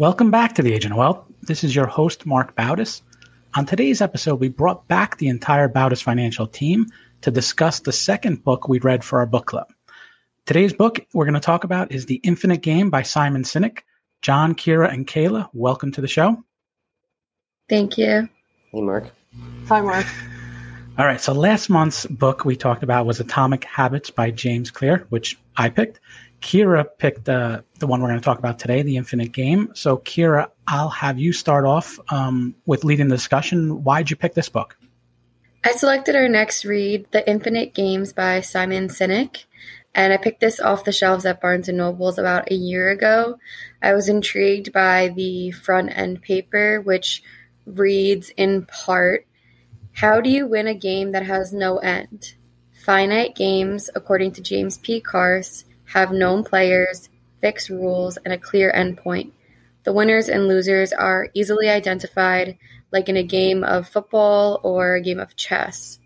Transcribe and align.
Welcome 0.00 0.30
back 0.30 0.54
to 0.54 0.62
the 0.62 0.72
Agent 0.72 0.94
of 0.94 0.98
Wealth. 0.98 1.26
This 1.42 1.62
is 1.62 1.76
your 1.76 1.86
host, 1.86 2.24
Mark 2.24 2.56
Bautis. 2.56 3.02
On 3.54 3.66
today's 3.66 4.00
episode, 4.00 4.40
we 4.40 4.48
brought 4.48 4.88
back 4.88 5.18
the 5.18 5.28
entire 5.28 5.68
Bautis 5.68 6.02
financial 6.02 6.46
team 6.46 6.86
to 7.20 7.30
discuss 7.30 7.80
the 7.80 7.92
second 7.92 8.42
book 8.42 8.66
we 8.66 8.78
read 8.78 9.04
for 9.04 9.18
our 9.18 9.26
book 9.26 9.44
club. 9.44 9.70
Today's 10.46 10.72
book 10.72 11.00
we're 11.12 11.26
going 11.26 11.34
to 11.34 11.40
talk 11.40 11.64
about 11.64 11.92
is 11.92 12.06
The 12.06 12.14
Infinite 12.14 12.62
Game 12.62 12.88
by 12.88 13.02
Simon 13.02 13.42
Sinek. 13.42 13.80
John, 14.22 14.54
Kira, 14.54 14.90
and 14.90 15.06
Kayla, 15.06 15.50
welcome 15.52 15.92
to 15.92 16.00
the 16.00 16.08
show. 16.08 16.42
Thank 17.68 17.98
you. 17.98 18.26
Hey, 18.72 18.80
Mark. 18.80 19.04
Hi, 19.68 19.82
Mark. 19.82 20.06
All 20.96 21.04
right. 21.04 21.20
So 21.20 21.34
last 21.34 21.68
month's 21.68 22.06
book 22.06 22.46
we 22.46 22.56
talked 22.56 22.82
about 22.82 23.04
was 23.04 23.20
Atomic 23.20 23.64
Habits 23.64 24.08
by 24.08 24.30
James 24.30 24.70
Clear, 24.70 25.04
which 25.10 25.38
I 25.58 25.68
picked. 25.68 26.00
Kira 26.40 26.86
picked 26.98 27.28
uh, 27.28 27.62
the 27.78 27.86
one 27.86 28.00
we're 28.00 28.08
going 28.08 28.20
to 28.20 28.24
talk 28.24 28.38
about 28.38 28.58
today, 28.58 28.82
The 28.82 28.96
Infinite 28.96 29.32
Game. 29.32 29.72
So, 29.74 29.98
Kira, 29.98 30.50
I'll 30.66 30.88
have 30.88 31.18
you 31.18 31.32
start 31.32 31.64
off 31.64 31.98
um, 32.08 32.54
with 32.66 32.84
leading 32.84 33.08
the 33.08 33.16
discussion. 33.16 33.84
Why'd 33.84 34.10
you 34.10 34.16
pick 34.16 34.34
this 34.34 34.48
book? 34.48 34.76
I 35.62 35.72
selected 35.72 36.16
our 36.16 36.28
next 36.28 36.64
read, 36.64 37.06
The 37.10 37.28
Infinite 37.28 37.74
Games 37.74 38.14
by 38.14 38.40
Simon 38.40 38.88
Sinek, 38.88 39.44
and 39.94 40.12
I 40.12 40.16
picked 40.16 40.40
this 40.40 40.60
off 40.60 40.84
the 40.84 40.92
shelves 40.92 41.26
at 41.26 41.40
Barnes 41.40 41.68
and 41.68 41.76
Nobles 41.76 42.18
about 42.18 42.50
a 42.50 42.54
year 42.54 42.90
ago. 42.90 43.38
I 43.82 43.92
was 43.92 44.08
intrigued 44.08 44.72
by 44.72 45.08
the 45.08 45.50
front 45.50 45.90
end 45.94 46.22
paper, 46.22 46.80
which 46.80 47.22
reads 47.66 48.30
in 48.30 48.64
part 48.64 49.26
How 49.92 50.22
do 50.22 50.30
you 50.30 50.46
win 50.46 50.66
a 50.66 50.74
game 50.74 51.12
that 51.12 51.26
has 51.26 51.52
no 51.52 51.76
end? 51.78 52.34
Finite 52.72 53.34
games, 53.34 53.90
according 53.94 54.32
to 54.32 54.40
James 54.40 54.78
P. 54.78 55.00
Carse, 55.00 55.64
have 55.92 56.12
known 56.12 56.44
players, 56.44 57.08
fixed 57.40 57.68
rules, 57.68 58.16
and 58.18 58.32
a 58.32 58.38
clear 58.38 58.72
endpoint. 58.72 59.32
The 59.82 59.92
winners 59.92 60.28
and 60.28 60.46
losers 60.46 60.92
are 60.92 61.30
easily 61.34 61.68
identified, 61.68 62.58
like 62.92 63.08
in 63.08 63.16
a 63.16 63.24
game 63.24 63.64
of 63.64 63.88
football 63.88 64.60
or 64.62 64.94
a 64.94 65.02
game 65.02 65.18
of 65.18 65.34
chess. 65.34 65.98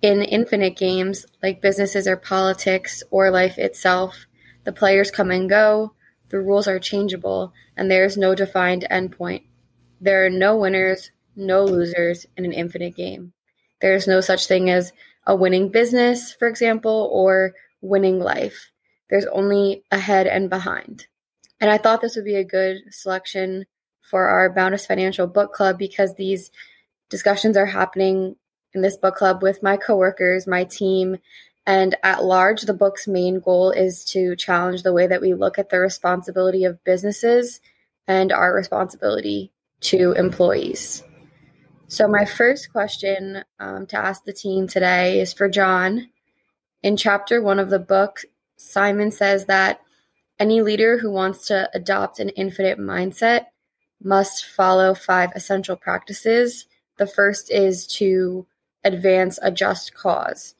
In 0.00 0.22
infinite 0.22 0.76
games, 0.76 1.26
like 1.42 1.60
businesses 1.60 2.06
or 2.06 2.16
politics 2.16 3.02
or 3.10 3.32
life 3.32 3.58
itself, 3.58 4.26
the 4.62 4.72
players 4.72 5.10
come 5.10 5.32
and 5.32 5.48
go, 5.48 5.94
the 6.28 6.38
rules 6.38 6.68
are 6.68 6.78
changeable, 6.78 7.52
and 7.76 7.90
there 7.90 8.04
is 8.04 8.16
no 8.16 8.36
defined 8.36 8.86
endpoint. 8.88 9.42
There 10.00 10.24
are 10.24 10.30
no 10.30 10.56
winners, 10.56 11.10
no 11.34 11.64
losers 11.64 12.26
in 12.36 12.44
an 12.44 12.52
infinite 12.52 12.94
game. 12.94 13.32
There 13.80 13.94
is 13.94 14.06
no 14.06 14.20
such 14.20 14.46
thing 14.46 14.70
as 14.70 14.92
a 15.26 15.34
winning 15.34 15.70
business, 15.70 16.32
for 16.32 16.46
example, 16.46 17.10
or 17.12 17.54
winning 17.80 18.20
life. 18.20 18.70
There's 19.08 19.26
only 19.26 19.84
ahead 19.90 20.26
and 20.26 20.50
behind. 20.50 21.06
And 21.60 21.70
I 21.70 21.78
thought 21.78 22.00
this 22.00 22.16
would 22.16 22.24
be 22.24 22.36
a 22.36 22.44
good 22.44 22.82
selection 22.90 23.66
for 24.02 24.28
our 24.28 24.52
Bautis 24.52 24.86
Financial 24.86 25.26
Book 25.26 25.52
Club 25.52 25.78
because 25.78 26.14
these 26.14 26.50
discussions 27.08 27.56
are 27.56 27.66
happening 27.66 28.36
in 28.74 28.82
this 28.82 28.96
book 28.96 29.14
club 29.16 29.42
with 29.42 29.62
my 29.62 29.76
coworkers, 29.76 30.46
my 30.46 30.64
team, 30.64 31.18
and 31.66 31.96
at 32.04 32.24
large, 32.24 32.62
the 32.62 32.74
book's 32.74 33.08
main 33.08 33.40
goal 33.40 33.72
is 33.72 34.04
to 34.06 34.36
challenge 34.36 34.84
the 34.84 34.92
way 34.92 35.08
that 35.08 35.20
we 35.20 35.34
look 35.34 35.58
at 35.58 35.68
the 35.68 35.80
responsibility 35.80 36.64
of 36.64 36.82
businesses 36.84 37.60
and 38.06 38.30
our 38.30 38.54
responsibility 38.54 39.50
to 39.80 40.12
employees. 40.12 41.02
So, 41.88 42.06
my 42.06 42.24
first 42.24 42.70
question 42.70 43.44
um, 43.58 43.86
to 43.88 43.98
ask 43.98 44.24
the 44.24 44.32
team 44.32 44.68
today 44.68 45.20
is 45.20 45.32
for 45.32 45.48
John. 45.48 46.08
In 46.82 46.96
chapter 46.96 47.42
one 47.42 47.58
of 47.58 47.70
the 47.70 47.80
book, 47.80 48.20
Simon 48.56 49.10
says 49.10 49.46
that 49.46 49.80
any 50.38 50.60
leader 50.60 50.98
who 50.98 51.10
wants 51.10 51.46
to 51.48 51.70
adopt 51.74 52.20
an 52.20 52.30
infinite 52.30 52.78
mindset 52.78 53.46
must 54.02 54.44
follow 54.44 54.94
five 54.94 55.30
essential 55.34 55.76
practices. 55.76 56.66
The 56.98 57.06
first 57.06 57.50
is 57.50 57.86
to 57.98 58.46
advance 58.84 59.38
a 59.42 59.50
just 59.50 59.94
cause. 59.94 60.54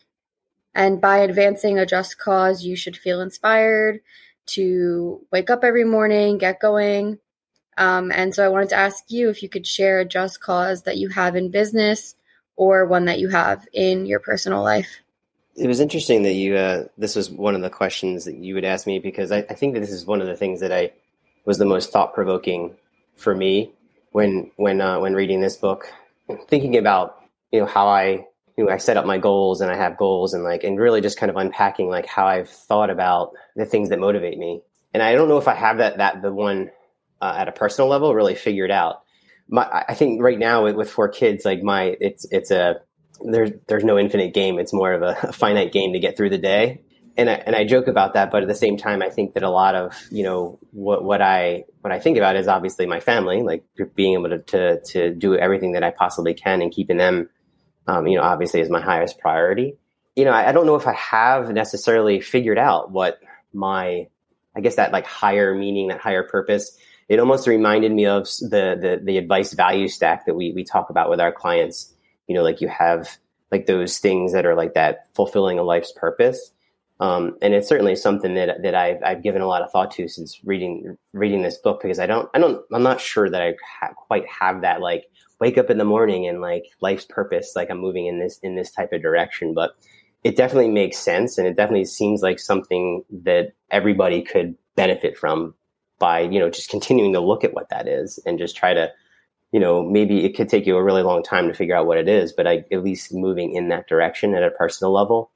And 0.75 1.01
by 1.01 1.19
advancing 1.19 1.79
a 1.79 1.87
just 1.87 2.19
cause, 2.19 2.65
you 2.65 2.77
should 2.77 2.97
feel 2.97 3.21
inspired 3.21 4.01
to 4.47 5.27
wake 5.33 5.51
up 5.51 5.65
every 5.65 5.85
morning, 5.85 6.39
get 6.39 6.61
going. 6.61 7.19
Um, 7.79 8.11
and 8.13 8.35
so 8.35 8.45
I 8.45 8.49
wanted 8.49 8.71
to 8.71 8.77
ask 8.77 9.05
you 9.09 9.29
if 9.29 9.43
you 9.43 9.49
could 9.49 9.67
share 9.67 10.01
a 10.01 10.05
just 10.05 10.41
cause 10.41 10.83
that 10.83 10.97
you 10.97 11.09
have 11.11 11.37
in 11.37 11.51
business 11.51 12.15
or 12.57 12.87
one 12.87 13.07
that 13.07 13.19
you 13.19 13.29
have 13.29 13.67
in 13.73 14.07
your 14.07 14.21
personal 14.21 14.63
life 14.63 15.01
it 15.57 15.67
was 15.67 15.81
interesting 15.81 16.23
that 16.25 16.35
you 16.35 16.57
uh, 16.57 16.85
this 16.99 17.17
was 17.17 17.31
one 17.31 17.55
of 17.55 17.63
the 17.63 17.71
questions 17.71 18.27
that 18.27 18.37
you 18.37 18.55
would 18.55 18.65
ask 18.65 18.87
me 18.87 18.99
because 18.99 19.33
I, 19.33 19.39
I, 19.39 19.55
think 19.55 19.75
that 19.75 19.81
this 19.81 19.91
is 19.91 20.05
one 20.05 20.21
of 20.21 20.27
the 20.27 20.37
things 20.37 20.61
that 20.61 20.73
I 20.73 20.93
was 21.45 21.59
the 21.59 21.65
most 21.65 21.93
thought 21.93 22.15
provoking 22.15 22.77
for 23.17 23.35
me 23.35 23.73
when 24.13 24.51
when 24.57 24.81
uh, 24.81 24.99
when 25.01 25.15
reading 25.15 25.41
this 25.41 25.57
book, 25.57 25.87
thinking 26.49 26.77
about 26.77 27.17
you 27.53 27.61
know 27.61 27.67
how 27.67 27.89
I 27.89 28.27
you 28.57 28.65
know 28.65 28.71
I 28.71 28.77
set 28.77 28.99
up 28.99 29.07
my 29.07 29.19
goals 29.19 29.61
and 29.63 29.71
I 29.71 29.77
have 29.77 29.97
goals 29.97 30.35
and 30.35 30.45
like 30.45 30.63
and 30.63 30.79
really 30.79 31.01
just 31.01 31.19
kind 31.19 31.31
of 31.31 31.37
unpacking 31.37 31.89
like 31.89 32.07
how 32.07 32.27
I've 32.27 32.51
thought 32.51 32.91
about 32.91 33.33
the 33.57 33.65
things 33.65 33.89
that 33.89 33.99
motivate 33.99 34.39
me. 34.39 34.63
And 34.93 35.03
I 35.03 35.15
don't 35.15 35.29
know 35.29 35.39
if 35.39 35.49
I 35.49 35.55
have 35.55 35.79
that 35.79 35.99
that 35.99 36.21
the 36.21 36.33
one 36.33 36.71
uh, 37.23 37.35
at 37.39 37.49
a 37.49 37.53
personal 37.53 37.89
level 37.89 38.15
really 38.15 38.35
figured 38.35 38.71
out. 38.71 39.03
My, 39.49 39.85
I 39.89 39.95
think 39.95 40.21
right 40.21 40.39
now 40.39 40.65
with, 40.65 40.75
with 40.75 40.91
four 40.91 41.09
kids, 41.09 41.45
like 41.45 41.63
my 41.63 41.97
it's 42.01 42.27
it's 42.31 42.51
a 42.51 42.81
there's 43.25 43.51
there's 43.67 43.85
no 43.85 43.99
infinite 43.99 44.35
game. 44.35 44.59
It's 44.59 44.73
more 44.73 44.93
of 44.93 45.03
a, 45.03 45.17
a 45.29 45.33
finite 45.33 45.73
game 45.73 45.93
to 45.93 45.99
get 45.99 46.17
through 46.17 46.31
the 46.31 46.39
day. 46.39 46.83
And 47.19 47.31
I, 47.31 47.33
and 47.33 47.57
I 47.57 47.65
joke 47.65 47.87
about 47.87 48.13
that, 48.13 48.31
but 48.31 48.43
at 48.43 48.49
the 48.49 48.55
same 48.55 48.77
time, 48.77 49.01
I 49.01 49.09
think 49.09 49.33
that 49.35 49.43
a 49.43 49.49
lot 49.49 49.75
of 49.75 49.97
you 50.11 50.23
know 50.23 50.59
what 50.73 51.03
what 51.03 51.23
I 51.23 51.65
what 51.81 51.91
I 51.93 51.99
think 51.99 52.19
about 52.19 52.37
is 52.37 52.47
obviously 52.47 52.85
my 52.85 53.01
family, 53.01 53.43
like 53.43 53.65
being 53.95 54.15
able 54.15 54.29
to 54.31 54.39
to, 54.39 54.81
to 54.81 55.15
do 55.15 55.35
everything 55.35 55.73
that 55.73 55.83
I 55.83 55.91
possibly 55.91 56.35
can 56.35 56.61
and 56.61 56.71
keeping 56.71 56.99
them, 56.99 57.31
um, 57.87 58.07
you 58.07 58.19
know, 58.19 58.23
obviously 58.23 58.61
is 58.61 58.69
my 58.69 58.83
highest 58.83 59.19
priority. 59.19 59.79
You 60.15 60.27
know, 60.27 60.33
I, 60.33 60.51
I 60.51 60.53
don't 60.53 60.67
know 60.67 60.75
if 60.75 60.87
I 60.87 60.95
have 60.95 61.51
necessarily 61.51 62.21
figured 62.21 62.59
out 62.59 62.91
what 62.91 63.19
my, 63.53 64.09
I 64.55 64.61
guess 64.61 64.77
that 64.77 64.93
like 64.93 65.07
higher 65.07 65.55
meaning, 65.55 65.89
that 65.89 66.01
higher 66.01 66.23
purpose. 66.23 66.77
It 67.09 67.19
almost 67.19 67.47
reminded 67.47 67.93
me 67.93 68.07
of 68.07 68.25
the 68.25 68.77
the, 68.79 69.01
the 69.03 69.17
advice 69.17 69.55
value 69.55 69.89
stack 69.89 70.27
that 70.27 70.35
we 70.35 70.53
we 70.53 70.65
talk 70.65 70.91
about 70.91 71.09
with 71.09 71.21
our 71.21 71.33
clients 71.33 71.95
you 72.27 72.35
know 72.35 72.43
like 72.43 72.61
you 72.61 72.69
have 72.69 73.19
like 73.53 73.67
those 73.67 73.99
things 73.99 74.33
that 74.33 74.47
are 74.47 74.55
like 74.55 74.75
that 74.75 75.07
fulfilling 75.15 75.59
a 75.59 75.63
life's 75.63 75.93
purpose. 75.93 76.53
Um, 76.99 77.37
and 77.43 77.53
it's 77.53 77.69
certainly 77.69 77.95
something 77.95 78.35
that 78.35 78.63
that 78.63 78.75
I've, 78.75 79.03
I've 79.05 79.23
given 79.23 79.43
a 79.43 79.47
lot 79.47 79.63
of 79.63 79.71
thought 79.71 79.91
to 79.93 80.09
since 80.09 80.41
reading 80.45 80.97
reading 81.13 81.43
this 81.43 81.59
book 81.59 81.83
because 81.83 81.99
I 81.99 82.07
don't 82.07 82.29
I 82.35 82.39
don't 82.39 82.65
I'm 82.73 82.83
not 82.83 83.01
sure 83.01 83.29
that 83.29 83.43
I 83.43 83.55
ha- 83.81 83.93
quite 83.95 84.27
have 84.29 84.63
that 84.63 84.81
like 84.81 85.05
wake 85.39 85.59
up 85.59 85.69
in 85.69 85.77
the 85.77 85.85
morning 85.85 86.27
and 86.27 86.41
like 86.41 86.65
life's 86.81 87.05
purpose 87.05 87.53
like 87.55 87.71
I'm 87.71 87.79
moving 87.79 88.07
in 88.07 88.19
this 88.19 88.39
in 88.39 88.57
this 88.57 88.71
type 88.71 88.93
of 88.93 89.03
direction. 89.03 89.53
But 89.53 89.77
it 90.25 90.37
definitely 90.37 90.71
makes 90.71 90.99
sense 90.99 91.37
and 91.39 91.47
it 91.47 91.55
definitely 91.55 91.85
seems 91.85 92.23
like 92.23 92.39
something 92.39 93.05
that 93.11 93.53
everybody 93.71 94.23
could 94.23 94.57
benefit 94.75 95.17
from 95.17 95.55
by 95.99 96.21
you 96.21 96.41
know 96.41 96.51
just 96.51 96.71
continuing 96.71 97.13
to 97.13 97.21
look 97.21 97.45
at 97.45 97.55
what 97.55 97.69
that 97.69 97.87
is 97.87 98.19
and 98.27 98.39
just 98.39 98.57
try 98.57 98.73
to 98.73 98.91
you 99.57 99.61
know, 99.61 99.83
maybe 99.83 100.23
it 100.23 100.37
could 100.37 100.51
take 100.51 100.67
you 100.67 100.77
a 100.77 100.85
really 100.85 101.03
long 101.03 101.23
time 101.23 101.49
to 101.49 101.55
figure 101.55 101.75
out 101.75 101.87
what 101.87 101.97
it 101.97 102.11
is, 102.11 102.31
but 102.31 102.47
I, 102.47 102.67
at 102.71 102.85
least 102.85 103.15
moving 103.15 103.55
in 103.55 103.69
that 103.69 103.89
direction 103.89 104.35
at 104.35 104.43
a 104.43 104.51
personal 104.51 104.93
level, 104.93 105.31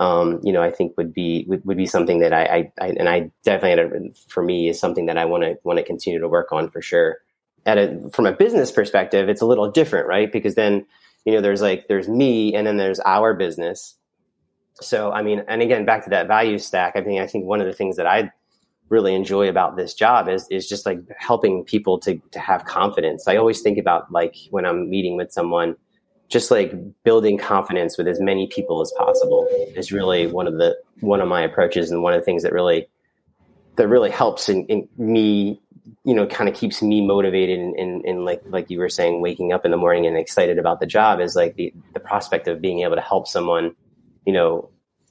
um, 0.00 0.40
you 0.42 0.54
know, 0.54 0.62
I 0.62 0.70
think 0.70 0.96
would 0.96 1.12
be 1.12 1.44
would, 1.46 1.66
would 1.66 1.76
be 1.76 1.84
something 1.84 2.20
that 2.20 2.32
I, 2.32 2.44
I, 2.44 2.72
I 2.80 2.86
and 2.98 3.10
I 3.10 3.30
definitely 3.44 4.14
for 4.26 4.42
me 4.42 4.70
is 4.70 4.80
something 4.80 5.04
that 5.04 5.18
I 5.18 5.26
want 5.26 5.42
to 5.42 5.58
want 5.64 5.78
to 5.78 5.84
continue 5.84 6.18
to 6.18 6.28
work 6.28 6.50
on 6.50 6.70
for 6.70 6.80
sure. 6.80 7.18
At 7.66 7.76
a 7.76 8.08
from 8.10 8.24
a 8.24 8.32
business 8.32 8.72
perspective, 8.72 9.28
it's 9.28 9.42
a 9.42 9.46
little 9.46 9.70
different, 9.70 10.08
right? 10.08 10.32
Because 10.32 10.54
then 10.54 10.86
you 11.26 11.34
know, 11.34 11.42
there's 11.42 11.60
like 11.60 11.88
there's 11.88 12.08
me, 12.08 12.54
and 12.54 12.66
then 12.66 12.78
there's 12.78 13.00
our 13.00 13.34
business. 13.34 13.96
So 14.80 15.12
I 15.12 15.20
mean, 15.20 15.44
and 15.46 15.60
again, 15.60 15.84
back 15.84 16.04
to 16.04 16.10
that 16.10 16.26
value 16.26 16.56
stack. 16.56 16.94
I 16.96 17.02
mean, 17.02 17.20
I 17.20 17.26
think 17.26 17.44
one 17.44 17.60
of 17.60 17.66
the 17.66 17.74
things 17.74 17.98
that 17.98 18.06
I 18.06 18.32
really 18.90 19.14
enjoy 19.14 19.48
about 19.48 19.76
this 19.76 19.94
job 19.94 20.28
is 20.28 20.46
is 20.50 20.68
just 20.68 20.86
like 20.86 21.00
helping 21.18 21.64
people 21.64 21.98
to 22.00 22.20
to 22.32 22.38
have 22.38 22.64
confidence. 22.64 23.28
I 23.28 23.36
always 23.36 23.60
think 23.60 23.78
about 23.78 24.10
like 24.10 24.36
when 24.50 24.64
I'm 24.64 24.88
meeting 24.88 25.16
with 25.16 25.32
someone, 25.32 25.76
just 26.28 26.50
like 26.50 26.72
building 27.04 27.38
confidence 27.38 27.98
with 27.98 28.08
as 28.08 28.20
many 28.20 28.46
people 28.46 28.80
as 28.80 28.92
possible 28.96 29.46
is 29.74 29.92
really 29.92 30.26
one 30.26 30.46
of 30.46 30.54
the 30.54 30.76
one 31.00 31.20
of 31.20 31.28
my 31.28 31.42
approaches 31.42 31.90
and 31.90 32.02
one 32.02 32.12
of 32.12 32.20
the 32.20 32.24
things 32.24 32.42
that 32.42 32.52
really 32.52 32.88
that 33.76 33.88
really 33.88 34.10
helps 34.10 34.48
in, 34.48 34.66
in 34.66 34.88
me 34.96 35.60
you 36.04 36.14
know 36.14 36.26
kind 36.26 36.48
of 36.48 36.54
keeps 36.54 36.82
me 36.82 37.04
motivated 37.04 37.58
and, 37.58 38.04
and, 38.04 38.24
like 38.24 38.42
like 38.46 38.70
you 38.70 38.78
were 38.78 38.88
saying 38.88 39.20
waking 39.20 39.52
up 39.52 39.64
in 39.64 39.70
the 39.70 39.76
morning 39.76 40.06
and 40.06 40.16
excited 40.16 40.58
about 40.58 40.80
the 40.80 40.86
job 40.86 41.20
is 41.20 41.34
like 41.34 41.54
the 41.54 41.72
the 41.94 42.00
prospect 42.00 42.46
of 42.48 42.60
being 42.60 42.80
able 42.80 42.96
to 42.96 43.00
help 43.00 43.26
someone 43.26 43.74
you 44.26 44.32
know 44.32 44.68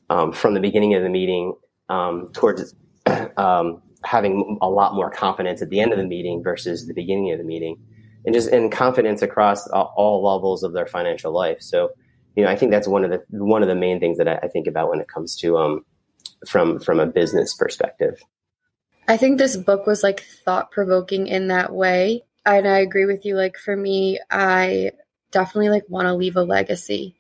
um, 0.10 0.32
from 0.32 0.54
the 0.54 0.60
beginning 0.60 0.94
of 0.94 1.04
the 1.04 1.10
meeting 1.10 1.54
um, 1.90 2.30
towards 2.34 2.74
um, 3.38 3.82
having 4.04 4.58
a 4.62 4.70
lot 4.70 4.96
more 4.96 5.10
confidence 5.10 5.62
at 5.62 5.70
the 5.70 5.80
end 5.80 5.92
of 5.92 5.98
the 5.98 6.06
meeting 6.06 6.44
versus 6.44 6.88
the 6.88 6.94
beginning 6.94 7.32
of 7.32 7.38
the 7.38 7.44
meeting 7.44 7.78
and 8.26 8.34
just 8.34 8.50
in 8.50 8.70
confidence 8.70 9.22
across 9.22 9.68
all 9.68 10.24
levels 10.24 10.64
of 10.64 10.74
their 10.74 10.86
financial 10.86 11.32
life 11.32 11.62
so 11.62 11.90
you 12.36 12.44
know 12.44 12.50
i 12.50 12.56
think 12.56 12.72
that's 12.72 12.88
one 12.88 13.04
of 13.04 13.12
the 13.12 13.22
one 13.30 13.62
of 13.62 13.68
the 13.68 13.76
main 13.76 14.00
things 14.00 14.18
that 14.18 14.28
i, 14.28 14.36
I 14.36 14.48
think 14.48 14.68
about 14.68 14.90
when 14.90 15.00
it 15.00 15.08
comes 15.08 15.36
to 15.38 15.58
um 15.58 15.86
from 16.48 16.80
from 16.80 17.00
a 17.00 17.06
business 17.06 17.56
perspective 17.56 18.20
I 19.08 19.18
think 19.18 19.38
this 19.38 19.56
book 19.56 19.88
was 19.88 20.04
like 20.04 20.20
thought 20.20 20.72
provoking 20.72 21.28
in 21.28 21.48
that 21.48 21.74
way. 21.74 22.24
And 22.46 22.68
I 22.68 22.80
agree 22.80 23.06
with 23.06 23.26
you. 23.26 23.36
Like 23.36 23.58
for 23.58 23.76
me, 23.76 24.20
I 24.30 24.92
definitely 25.32 25.70
like 25.70 25.86
want 25.88 26.08
to 26.08 26.14
leave 26.14 26.36
a 26.36 26.44
legacy. 26.44 27.16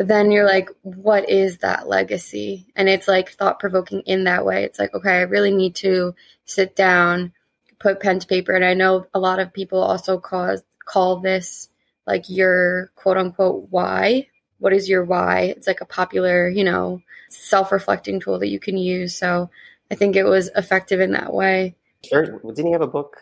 But 0.00 0.08
then 0.08 0.30
you're 0.30 0.46
like, 0.46 0.70
what 0.80 1.28
is 1.28 1.58
that 1.58 1.86
legacy? 1.86 2.66
And 2.74 2.88
it's 2.88 3.06
like 3.06 3.32
thought 3.32 3.60
provoking 3.60 4.00
in 4.06 4.24
that 4.24 4.46
way. 4.46 4.64
It's 4.64 4.78
like, 4.78 4.94
okay, 4.94 5.18
I 5.18 5.20
really 5.24 5.50
need 5.50 5.74
to 5.74 6.14
sit 6.46 6.74
down, 6.74 7.34
put 7.78 8.00
pen 8.00 8.18
to 8.18 8.26
paper. 8.26 8.52
And 8.54 8.64
I 8.64 8.72
know 8.72 9.04
a 9.12 9.18
lot 9.18 9.40
of 9.40 9.52
people 9.52 9.82
also 9.82 10.18
cause, 10.18 10.62
call 10.86 11.20
this 11.20 11.68
like 12.06 12.30
your 12.30 12.92
quote 12.94 13.18
unquote 13.18 13.66
why. 13.68 14.28
What 14.56 14.72
is 14.72 14.88
your 14.88 15.04
why? 15.04 15.52
It's 15.54 15.66
like 15.66 15.82
a 15.82 15.84
popular, 15.84 16.48
you 16.48 16.64
know, 16.64 17.02
self 17.28 17.70
reflecting 17.70 18.20
tool 18.20 18.38
that 18.38 18.48
you 18.48 18.58
can 18.58 18.78
use. 18.78 19.14
So 19.14 19.50
I 19.90 19.96
think 19.96 20.16
it 20.16 20.24
was 20.24 20.48
effective 20.56 21.00
in 21.00 21.12
that 21.12 21.34
way. 21.34 21.76
Sure. 22.02 22.24
Didn't 22.24 22.66
he 22.68 22.72
have 22.72 22.80
a 22.80 22.86
book 22.86 23.18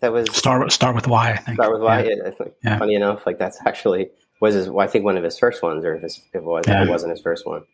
that 0.00 0.12
was 0.12 0.30
start 0.36 0.70
start 0.72 0.94
with 0.94 1.08
why? 1.08 1.30
I 1.30 1.36
think 1.38 1.56
start 1.56 1.72
with 1.72 1.80
why. 1.80 2.02
Yeah. 2.02 2.30
Think, 2.32 2.52
yeah. 2.62 2.78
Funny 2.78 2.96
enough, 2.96 3.24
like 3.24 3.38
that's 3.38 3.58
actually 3.64 4.10
was 4.40 4.54
his. 4.54 4.68
Well, 4.68 4.86
I 4.86 4.90
think 4.90 5.04
one 5.04 5.16
of 5.16 5.24
his 5.24 5.38
first 5.38 5.62
ones, 5.62 5.84
or 5.84 5.94
if, 5.94 6.04
if 6.04 6.34
it 6.34 6.44
was, 6.44 6.64
yeah. 6.66 6.82
if 6.82 6.88
it 6.88 6.90
wasn't 6.90 7.10
his 7.12 7.20
first 7.20 7.46
one. 7.46 7.64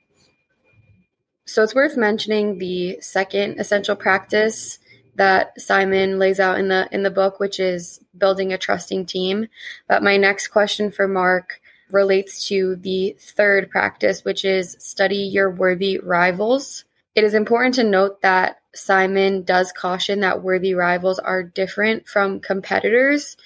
So 1.45 1.63
it's 1.63 1.75
worth 1.75 1.97
mentioning 1.97 2.59
the 2.59 2.99
second 3.01 3.59
essential 3.59 3.97
practice 3.97 4.79
that 5.17 5.61
Simon 5.61 6.19
lays 6.19 6.41
out 6.41 6.59
in 6.59 6.69
the 6.69 6.89
in 6.93 7.03
the 7.03 7.11
book, 7.11 7.41
which 7.41 7.61
is 7.61 8.01
building 8.17 8.53
a 8.53 8.59
trusting 8.59 9.07
team. 9.07 9.49
But 9.89 10.03
my 10.03 10.17
next 10.17 10.49
question 10.49 10.91
for 10.91 11.07
Mark 11.09 11.61
relates 11.91 12.49
to 12.49 12.77
the 12.77 13.17
third 13.21 13.71
practice, 13.71 14.25
which 14.25 14.45
is 14.45 14.77
study 14.79 15.19
your 15.19 15.51
worthy 15.51 15.99
rivals. 15.99 16.85
It 17.15 17.25
is 17.25 17.35
important 17.35 17.75
to 17.75 17.85
note 17.85 18.23
that 18.23 18.63
Simon 18.75 19.43
does 19.43 19.73
caution 19.73 20.21
that 20.21 20.43
worthy 20.43 20.75
rivals 20.75 21.19
are 21.19 21.43
different 21.43 22.09
from 22.09 22.41
competitors. 22.41 23.37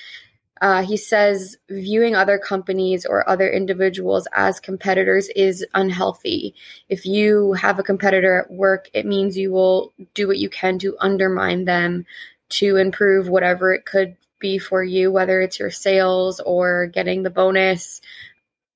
Uh, 0.61 0.83
he 0.83 0.97
says 0.97 1.57
viewing 1.69 2.15
other 2.15 2.39
companies 2.39 3.05
or 3.05 3.29
other 3.29 3.51
individuals 3.51 4.27
as 4.33 4.59
competitors 4.59 5.29
is 5.37 5.65
unhealthy. 5.75 6.55
If 6.89 7.05
you 7.05 7.53
have 7.53 7.79
a 7.79 7.83
competitor 7.83 8.41
at 8.41 8.51
work, 8.51 8.89
it 8.95 9.05
means 9.05 9.37
you 9.37 9.53
will 9.53 9.93
do 10.15 10.27
what 10.27 10.39
you 10.39 10.49
can 10.49 10.79
to 10.79 10.97
undermine 10.99 11.67
them 11.67 12.07
to 12.49 12.77
improve 12.77 13.29
whatever 13.29 13.75
it 13.75 13.85
could 13.85 14.17
be 14.39 14.59
for 14.59 14.83
you, 14.83 15.11
whether 15.11 15.41
it's 15.41 15.59
your 15.59 15.71
sales 15.71 16.41
or 16.41 16.87
getting 16.87 17.23
the 17.23 17.31
bonus. 17.31 18.01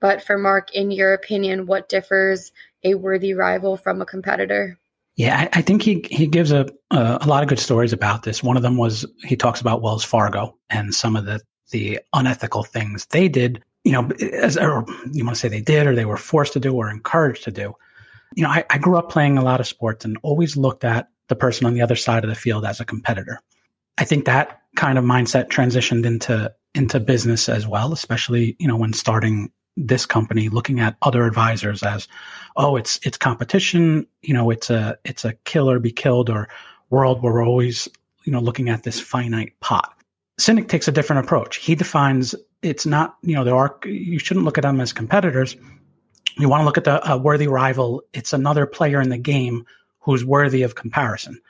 But 0.00 0.22
for 0.22 0.38
Mark, 0.38 0.74
in 0.74 0.90
your 0.90 1.12
opinion, 1.12 1.66
what 1.66 1.88
differs 1.88 2.52
a 2.82 2.94
worthy 2.94 3.34
rival 3.34 3.76
from 3.76 4.00
a 4.00 4.06
competitor? 4.06 4.78
Yeah, 5.16 5.38
I, 5.38 5.58
I, 5.58 5.62
think 5.62 5.82
he 5.82 6.06
he 6.10 6.26
gives 6.26 6.50
a, 6.50 6.66
a, 6.90 7.18
a 7.20 7.26
lot 7.26 7.42
of 7.42 7.48
good 7.48 7.58
stories 7.58 7.92
about 7.92 8.22
this. 8.22 8.42
One 8.42 8.56
of 8.56 8.62
them 8.62 8.76
was 8.76 9.04
he 9.22 9.36
talks 9.36 9.60
about 9.60 9.82
Wells 9.82 10.04
Fargo 10.04 10.56
and 10.70 10.94
some 10.94 11.16
of 11.16 11.26
the 11.26 11.40
the 11.70 12.00
unethical 12.12 12.62
things 12.62 13.06
they 13.06 13.28
did. 13.28 13.62
You 13.84 13.92
know, 13.92 14.10
as 14.32 14.56
or 14.56 14.84
you 15.12 15.24
want 15.24 15.36
to 15.36 15.40
say 15.40 15.48
they 15.48 15.62
did, 15.62 15.86
or 15.86 15.94
they 15.94 16.04
were 16.04 16.16
forced 16.16 16.52
to 16.54 16.60
do, 16.60 16.74
or 16.74 16.90
encouraged 16.90 17.44
to 17.44 17.50
do. 17.50 17.74
You 18.34 18.44
know, 18.44 18.50
I, 18.50 18.64
I 18.70 18.78
grew 18.78 18.96
up 18.96 19.10
playing 19.10 19.38
a 19.38 19.42
lot 19.42 19.60
of 19.60 19.66
sports 19.66 20.04
and 20.04 20.18
always 20.22 20.56
looked 20.56 20.84
at 20.84 21.08
the 21.28 21.34
person 21.34 21.66
on 21.66 21.74
the 21.74 21.82
other 21.82 21.96
side 21.96 22.22
of 22.22 22.30
the 22.30 22.36
field 22.36 22.64
as 22.64 22.80
a 22.80 22.84
competitor. 22.84 23.40
I 23.98 24.04
think 24.04 24.26
that 24.26 24.60
kind 24.76 24.98
of 24.98 25.04
mindset 25.04 25.48
transitioned 25.48 26.04
into 26.04 26.52
into 26.74 27.00
business 27.00 27.48
as 27.48 27.66
well, 27.66 27.92
especially 27.92 28.56
you 28.58 28.68
know 28.68 28.76
when 28.76 28.92
starting 28.92 29.50
this 29.76 30.06
company 30.06 30.48
looking 30.48 30.80
at 30.80 30.96
other 31.02 31.24
advisors 31.24 31.82
as, 31.82 32.08
oh, 32.56 32.76
it's 32.76 32.98
it's 33.02 33.16
competition, 33.16 34.06
you 34.22 34.34
know, 34.34 34.50
it's 34.50 34.70
a 34.70 34.98
it's 35.04 35.24
a 35.24 35.34
kill 35.44 35.70
or 35.70 35.78
be 35.78 35.92
killed 35.92 36.28
or 36.28 36.48
world 36.90 37.22
where 37.22 37.32
we're 37.32 37.46
always 37.46 37.88
you 38.24 38.32
know 38.32 38.40
looking 38.40 38.68
at 38.68 38.82
this 38.82 39.00
finite 39.00 39.58
pot. 39.60 39.94
Sinek 40.40 40.68
takes 40.68 40.88
a 40.88 40.92
different 40.92 41.24
approach. 41.24 41.56
He 41.56 41.74
defines 41.74 42.34
it's 42.62 42.86
not 42.86 43.16
you 43.22 43.34
know 43.34 43.44
there 43.44 43.56
are 43.56 43.78
you 43.84 44.18
shouldn't 44.18 44.46
look 44.46 44.58
at 44.58 44.62
them 44.62 44.80
as 44.80 44.92
competitors. 44.92 45.56
You 46.38 46.48
want 46.48 46.62
to 46.62 46.64
look 46.64 46.78
at 46.78 46.84
the 46.84 47.18
worthy 47.18 47.46
rival. 47.46 48.02
It's 48.14 48.32
another 48.32 48.64
player 48.64 49.00
in 49.00 49.10
the 49.10 49.18
game 49.18 49.66
who's 50.00 50.24
worthy 50.24 50.62
of 50.62 50.74
comparison. 50.74 51.40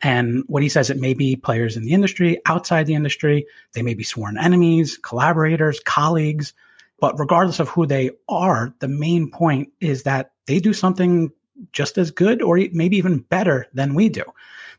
And 0.00 0.42
what 0.48 0.64
he 0.64 0.68
says, 0.68 0.90
it 0.90 0.98
may 0.98 1.14
be 1.14 1.36
players 1.36 1.76
in 1.76 1.84
the 1.84 1.92
industry, 1.92 2.40
outside 2.44 2.86
the 2.86 2.94
industry. 2.94 3.46
They 3.74 3.82
may 3.82 3.94
be 3.94 4.02
sworn 4.02 4.36
enemies, 4.36 4.98
collaborators, 4.98 5.78
colleagues, 5.78 6.54
but 6.98 7.20
regardless 7.20 7.60
of 7.60 7.68
who 7.68 7.86
they 7.86 8.10
are, 8.28 8.74
the 8.80 8.88
main 8.88 9.30
point 9.30 9.68
is 9.80 10.02
that 10.02 10.32
they 10.46 10.58
do 10.58 10.72
something 10.72 11.30
just 11.70 11.98
as 11.98 12.10
good 12.10 12.42
or 12.42 12.58
maybe 12.72 12.96
even 12.96 13.20
better 13.20 13.66
than 13.72 13.94
we 13.94 14.08
do. 14.08 14.24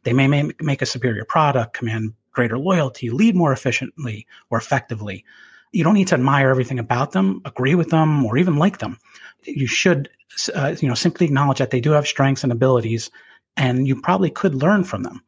They 0.03 0.11
may 0.11 0.51
make 0.59 0.81
a 0.81 0.85
superior 0.85 1.23
product, 1.23 1.73
command 1.73 2.13
greater 2.33 2.57
loyalty, 2.57 3.09
lead 3.09 3.35
more 3.35 3.53
efficiently 3.53 4.27
or 4.49 4.57
effectively. 4.57 5.25
You 5.71 5.83
don't 5.83 5.93
need 5.93 6.09
to 6.09 6.15
admire 6.15 6.49
everything 6.49 6.79
about 6.79 7.11
them, 7.11 7.41
agree 7.45 7.75
with 7.75 7.89
them, 7.89 8.25
or 8.25 8.37
even 8.37 8.57
like 8.57 8.79
them. 8.79 8.99
You 9.43 9.67
should, 9.67 10.09
uh, 10.53 10.75
you 10.79 10.87
know, 10.87 10.93
simply 10.93 11.25
acknowledge 11.25 11.59
that 11.59 11.71
they 11.71 11.81
do 11.81 11.91
have 11.91 12.07
strengths 12.07 12.43
and 12.43 12.51
abilities, 12.51 13.09
and 13.57 13.87
you 13.87 13.99
probably 13.99 14.29
could 14.29 14.55
learn 14.55 14.83
from 14.83 15.03
them. 15.03 15.23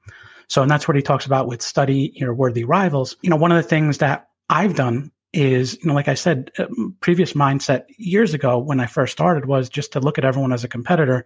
So, 0.48 0.62
and 0.62 0.70
that's 0.70 0.88
what 0.88 0.96
he 0.96 1.02
talks 1.02 1.26
about 1.26 1.48
with 1.48 1.62
study 1.62 2.12
your 2.16 2.34
worthy 2.34 2.64
rivals. 2.64 3.16
You 3.22 3.30
know, 3.30 3.36
one 3.36 3.52
of 3.52 3.58
the 3.58 3.68
things 3.68 4.00
that 4.00 4.30
I've 4.50 4.76
done 4.76 5.12
is, 5.34 5.78
you 5.82 5.88
know, 5.88 5.94
like 5.94 6.08
I 6.08 6.14
said, 6.14 6.52
uh, 6.58 6.66
previous 7.02 7.34
mindset 7.34 7.86
years 7.98 8.34
ago 8.34 8.58
when 8.60 8.80
I 8.80 8.86
first 8.86 9.12
started 9.12 9.46
was 9.46 9.70
just 9.70 9.94
to 9.94 10.00
look 10.00 10.18
at 10.18 10.26
everyone 10.26 10.54
as 10.54 10.64
a 10.64 10.70
competitor. 10.70 11.26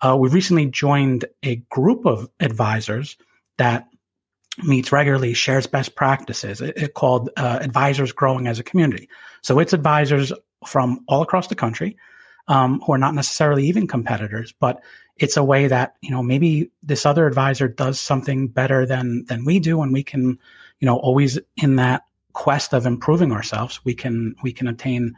Uh, 0.00 0.16
we 0.18 0.28
recently 0.28 0.66
joined 0.66 1.24
a 1.42 1.56
group 1.56 2.06
of 2.06 2.28
advisors 2.38 3.16
that 3.58 3.88
meets 4.58 4.92
regularly, 4.92 5.34
shares 5.34 5.66
best 5.66 5.94
practices. 5.94 6.60
It, 6.60 6.76
it 6.76 6.94
called 6.94 7.30
uh, 7.36 7.58
Advisors 7.60 8.12
Growing 8.12 8.46
as 8.46 8.58
a 8.58 8.64
Community. 8.64 9.08
So 9.42 9.58
it's 9.58 9.72
advisors 9.72 10.32
from 10.66 11.04
all 11.08 11.22
across 11.22 11.46
the 11.46 11.54
country 11.54 11.96
um, 12.48 12.80
who 12.80 12.92
are 12.92 12.98
not 12.98 13.14
necessarily 13.14 13.64
even 13.66 13.86
competitors, 13.86 14.52
but 14.58 14.82
it's 15.16 15.36
a 15.36 15.44
way 15.44 15.66
that 15.66 15.96
you 16.00 16.10
know 16.10 16.22
maybe 16.22 16.70
this 16.82 17.06
other 17.06 17.26
advisor 17.26 17.68
does 17.68 18.00
something 18.00 18.48
better 18.48 18.86
than 18.86 19.24
than 19.26 19.44
we 19.44 19.60
do, 19.60 19.82
and 19.82 19.92
we 19.92 20.02
can 20.02 20.38
you 20.80 20.86
know 20.86 20.96
always 20.96 21.38
in 21.56 21.76
that 21.76 22.04
quest 22.32 22.72
of 22.72 22.86
improving 22.86 23.32
ourselves, 23.32 23.80
we 23.84 23.94
can 23.94 24.34
we 24.42 24.52
can 24.52 24.68
attain, 24.68 25.14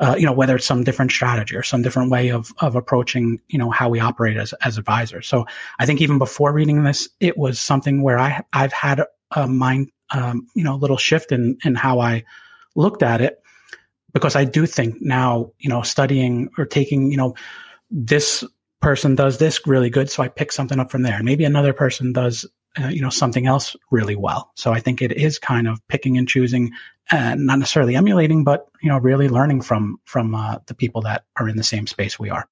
uh, 0.00 0.14
you 0.18 0.26
know, 0.26 0.32
whether 0.32 0.56
it's 0.56 0.66
some 0.66 0.84
different 0.84 1.10
strategy 1.10 1.56
or 1.56 1.62
some 1.62 1.82
different 1.82 2.10
way 2.10 2.30
of 2.30 2.52
of 2.58 2.76
approaching, 2.76 3.40
you 3.48 3.58
know, 3.58 3.70
how 3.70 3.88
we 3.88 4.00
operate 4.00 4.36
as 4.36 4.52
as 4.62 4.78
advisors. 4.78 5.26
So 5.26 5.46
I 5.78 5.86
think 5.86 6.00
even 6.00 6.18
before 6.18 6.52
reading 6.52 6.84
this, 6.84 7.08
it 7.20 7.38
was 7.38 7.58
something 7.58 8.02
where 8.02 8.18
I 8.18 8.42
I've 8.52 8.72
had 8.72 9.02
a 9.32 9.46
mind, 9.46 9.90
um, 10.10 10.46
you 10.54 10.64
know, 10.64 10.74
a 10.74 10.76
little 10.76 10.96
shift 10.96 11.32
in 11.32 11.58
in 11.64 11.74
how 11.74 12.00
I 12.00 12.24
looked 12.74 13.02
at 13.02 13.20
it 13.20 13.42
because 14.12 14.36
I 14.36 14.44
do 14.44 14.66
think 14.66 14.96
now, 15.00 15.52
you 15.58 15.68
know, 15.68 15.82
studying 15.82 16.48
or 16.56 16.64
taking, 16.64 17.10
you 17.10 17.16
know, 17.16 17.34
this 17.90 18.44
person 18.80 19.14
does 19.14 19.38
this 19.38 19.66
really 19.66 19.90
good, 19.90 20.10
so 20.10 20.22
I 20.22 20.28
pick 20.28 20.52
something 20.52 20.78
up 20.78 20.90
from 20.90 21.02
there. 21.02 21.22
Maybe 21.22 21.44
another 21.44 21.72
person 21.72 22.12
does 22.12 22.46
uh, 22.80 22.88
you 22.88 23.00
know 23.00 23.10
something 23.10 23.46
else 23.46 23.76
really 23.90 24.16
well. 24.16 24.50
So 24.54 24.72
I 24.72 24.80
think 24.80 25.02
it 25.02 25.12
is 25.12 25.38
kind 25.38 25.68
of 25.68 25.86
picking 25.88 26.18
and 26.18 26.28
choosing, 26.28 26.72
and 27.10 27.46
not 27.46 27.58
necessarily 27.58 27.96
emulating, 27.96 28.44
but 28.44 28.68
you 28.82 28.88
know 28.88 28.98
really 28.98 29.28
learning 29.28 29.62
from 29.62 30.00
from 30.04 30.34
uh, 30.34 30.58
the 30.66 30.74
people 30.74 31.02
that 31.02 31.24
are 31.36 31.48
in 31.48 31.56
the 31.56 31.62
same 31.62 31.86
space 31.86 32.18
we 32.18 32.30
are. 32.30 32.48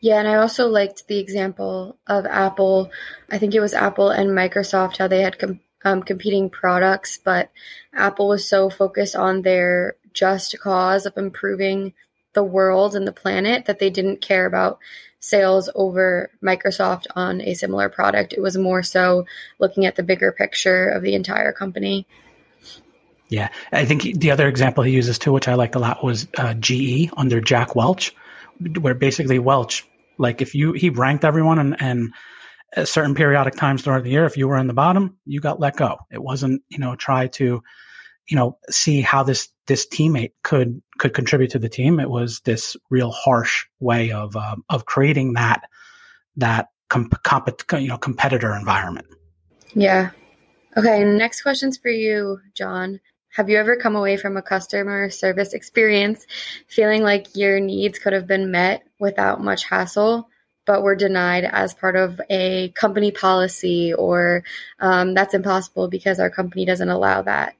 Yeah, 0.00 0.18
and 0.18 0.26
I 0.26 0.34
also 0.34 0.68
liked 0.68 1.06
the 1.06 1.18
example 1.18 1.96
of 2.08 2.26
Apple. 2.26 2.90
I 3.30 3.38
think 3.38 3.54
it 3.54 3.60
was 3.60 3.74
Apple 3.74 4.10
and 4.10 4.30
Microsoft 4.30 4.96
how 4.96 5.06
they 5.06 5.22
had 5.22 5.38
com- 5.38 5.60
um, 5.84 6.02
competing 6.02 6.50
products, 6.50 7.18
but 7.22 7.50
Apple 7.94 8.28
was 8.28 8.48
so 8.48 8.68
focused 8.68 9.14
on 9.14 9.42
their 9.42 9.96
just 10.12 10.58
cause 10.58 11.06
of 11.06 11.16
improving 11.16 11.94
the 12.34 12.42
world 12.42 12.96
and 12.96 13.06
the 13.06 13.12
planet 13.12 13.66
that 13.66 13.78
they 13.78 13.90
didn't 13.90 14.20
care 14.20 14.46
about 14.46 14.78
sales 15.22 15.70
over 15.74 16.30
Microsoft 16.44 17.06
on 17.14 17.40
a 17.40 17.54
similar 17.54 17.88
product. 17.88 18.34
It 18.34 18.40
was 18.42 18.58
more 18.58 18.82
so 18.82 19.24
looking 19.58 19.86
at 19.86 19.94
the 19.94 20.02
bigger 20.02 20.32
picture 20.32 20.88
of 20.88 21.02
the 21.02 21.14
entire 21.14 21.52
company. 21.52 22.06
Yeah, 23.28 23.48
I 23.72 23.86
think 23.86 24.02
the 24.02 24.32
other 24.32 24.46
example 24.46 24.84
he 24.84 24.92
uses 24.92 25.18
too, 25.18 25.32
which 25.32 25.48
I 25.48 25.54
liked 25.54 25.74
a 25.74 25.78
lot, 25.78 26.04
was 26.04 26.26
uh, 26.36 26.52
GE 26.54 27.08
under 27.16 27.40
Jack 27.40 27.74
Welch, 27.74 28.14
where 28.80 28.94
basically 28.94 29.38
Welch, 29.38 29.88
like 30.18 30.42
if 30.42 30.54
you 30.54 30.72
he 30.72 30.90
ranked 30.90 31.24
everyone 31.24 31.58
and 31.58 31.80
and 31.80 32.12
at 32.74 32.88
certain 32.88 33.14
periodic 33.14 33.54
times 33.54 33.82
during 33.82 34.02
the 34.02 34.10
year, 34.10 34.26
if 34.26 34.36
you 34.36 34.48
were 34.48 34.58
in 34.58 34.66
the 34.66 34.74
bottom, 34.74 35.16
you 35.24 35.40
got 35.40 35.60
let 35.60 35.76
go. 35.76 35.98
It 36.10 36.22
wasn't, 36.22 36.62
you 36.68 36.78
know, 36.78 36.96
try 36.96 37.28
to, 37.28 37.62
you 38.26 38.36
know, 38.36 38.58
see 38.70 39.00
how 39.00 39.22
this 39.22 39.48
this 39.66 39.86
teammate 39.86 40.32
could 40.42 40.82
could 40.98 41.14
contribute 41.14 41.50
to 41.50 41.58
the 41.58 41.68
team. 41.68 42.00
It 42.00 42.10
was 42.10 42.40
this 42.40 42.76
real 42.90 43.10
harsh 43.10 43.64
way 43.80 44.10
of 44.12 44.36
uh, 44.36 44.56
of 44.68 44.86
creating 44.86 45.34
that 45.34 45.62
that 46.36 46.68
comp, 46.88 47.22
comp, 47.22 47.48
you 47.72 47.88
know 47.88 47.98
competitor 47.98 48.54
environment. 48.54 49.06
Yeah. 49.74 50.10
Okay. 50.76 51.04
Next 51.04 51.42
question's 51.42 51.78
for 51.78 51.90
you, 51.90 52.40
John. 52.54 53.00
Have 53.34 53.48
you 53.48 53.56
ever 53.56 53.76
come 53.76 53.96
away 53.96 54.18
from 54.18 54.36
a 54.36 54.42
customer 54.42 55.08
service 55.08 55.54
experience 55.54 56.26
feeling 56.68 57.02
like 57.02 57.34
your 57.34 57.60
needs 57.60 57.98
could 57.98 58.12
have 58.12 58.26
been 58.26 58.50
met 58.50 58.82
without 58.98 59.42
much 59.42 59.64
hassle, 59.64 60.28
but 60.66 60.82
were 60.82 60.96
denied 60.96 61.44
as 61.44 61.72
part 61.72 61.96
of 61.96 62.20
a 62.28 62.68
company 62.70 63.10
policy, 63.10 63.94
or 63.94 64.44
um, 64.80 65.14
that's 65.14 65.32
impossible 65.32 65.88
because 65.88 66.20
our 66.20 66.28
company 66.28 66.66
doesn't 66.66 66.90
allow 66.90 67.22
that? 67.22 67.54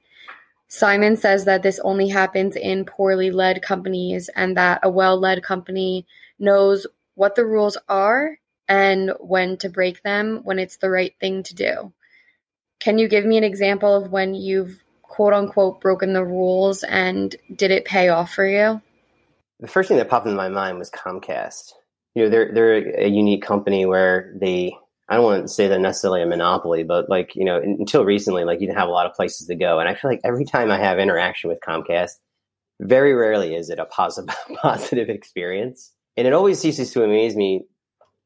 Simon 0.75 1.15
says 1.17 1.45
that 1.45 1.61
this 1.61 1.79
only 1.83 2.07
happens 2.07 2.55
in 2.55 2.83
poorly 2.83 3.29
led 3.29 3.61
companies 3.61 4.27
and 4.35 4.57
that 4.57 4.79
a 4.81 4.89
well 4.89 5.19
led 5.19 5.43
company 5.43 6.07
knows 6.39 6.87
what 7.13 7.35
the 7.35 7.45
rules 7.45 7.77
are 7.87 8.39
and 8.67 9.11
when 9.19 9.55
to 9.55 9.69
break 9.69 10.01
them 10.01 10.39
when 10.43 10.57
it's 10.57 10.77
the 10.77 10.89
right 10.89 11.13
thing 11.19 11.43
to 11.43 11.53
do. 11.53 11.93
Can 12.79 12.97
you 12.97 13.07
give 13.07 13.23
me 13.23 13.37
an 13.37 13.43
example 13.43 13.95
of 13.95 14.11
when 14.11 14.33
you've 14.33 14.83
quote 15.03 15.33
unquote 15.33 15.79
broken 15.79 16.13
the 16.13 16.25
rules 16.25 16.81
and 16.81 17.35
did 17.55 17.69
it 17.69 17.85
pay 17.85 18.09
off 18.09 18.33
for 18.33 18.47
you? 18.47 18.81
The 19.59 19.67
first 19.67 19.89
thing 19.89 19.97
that 19.97 20.09
popped 20.09 20.25
into 20.25 20.35
my 20.35 20.49
mind 20.49 20.79
was 20.79 20.89
Comcast. 20.89 21.73
You 22.15 22.23
know, 22.23 22.29
they're 22.31 22.51
they're 22.51 22.97
a 22.97 23.07
unique 23.07 23.43
company 23.43 23.85
where 23.85 24.33
they 24.41 24.75
I 25.13 25.17
don't 25.17 25.25
want 25.25 25.43
to 25.43 25.47
say 25.47 25.67
they're 25.67 25.77
necessarily 25.77 26.23
a 26.23 26.25
monopoly, 26.25 26.83
but 26.83 27.07
like, 27.07 27.35
you 27.35 27.45
know, 27.45 27.57
until 27.57 28.03
recently, 28.03 28.45
like 28.45 28.59
you 28.59 28.65
didn't 28.65 28.79
have 28.79 28.87
a 28.87 28.91
lot 28.91 29.05
of 29.05 29.13
places 29.13 29.45
to 29.45 29.55
go. 29.55 29.79
And 29.79 29.87
I 29.87 29.93
feel 29.93 30.09
like 30.09 30.21
every 30.23 30.43
time 30.43 30.71
I 30.71 30.79
have 30.79 30.97
interaction 30.97 31.51
with 31.51 31.59
Comcast, 31.59 32.13
very 32.81 33.13
rarely 33.13 33.53
is 33.53 33.69
it 33.69 33.77
a 33.77 33.85
positive 33.85 34.35
positive 34.63 35.09
experience. 35.09 35.91
And 36.17 36.25
it 36.25 36.33
always 36.33 36.59
ceases 36.59 36.91
to 36.93 37.03
amaze 37.03 37.35
me. 37.35 37.61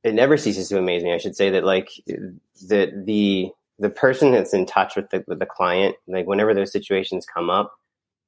It 0.06 0.14
never 0.14 0.38
ceases 0.38 0.70
to 0.70 0.78
amaze 0.78 1.04
me, 1.04 1.14
I 1.14 1.18
should 1.18 1.36
say, 1.36 1.50
that 1.50 1.66
like 1.66 1.90
that 2.70 3.04
the 3.06 3.50
the 3.80 3.90
person 3.90 4.32
that's 4.32 4.54
in 4.54 4.66
touch 4.66 4.96
with 4.96 5.10
the 5.10 5.26
with 5.28 5.40
the 5.40 5.46
client, 5.46 5.98
like 6.08 6.26
whenever 6.26 6.54
those 6.54 6.72
situations 6.72 7.26
come 7.26 7.50
up, 7.50 7.74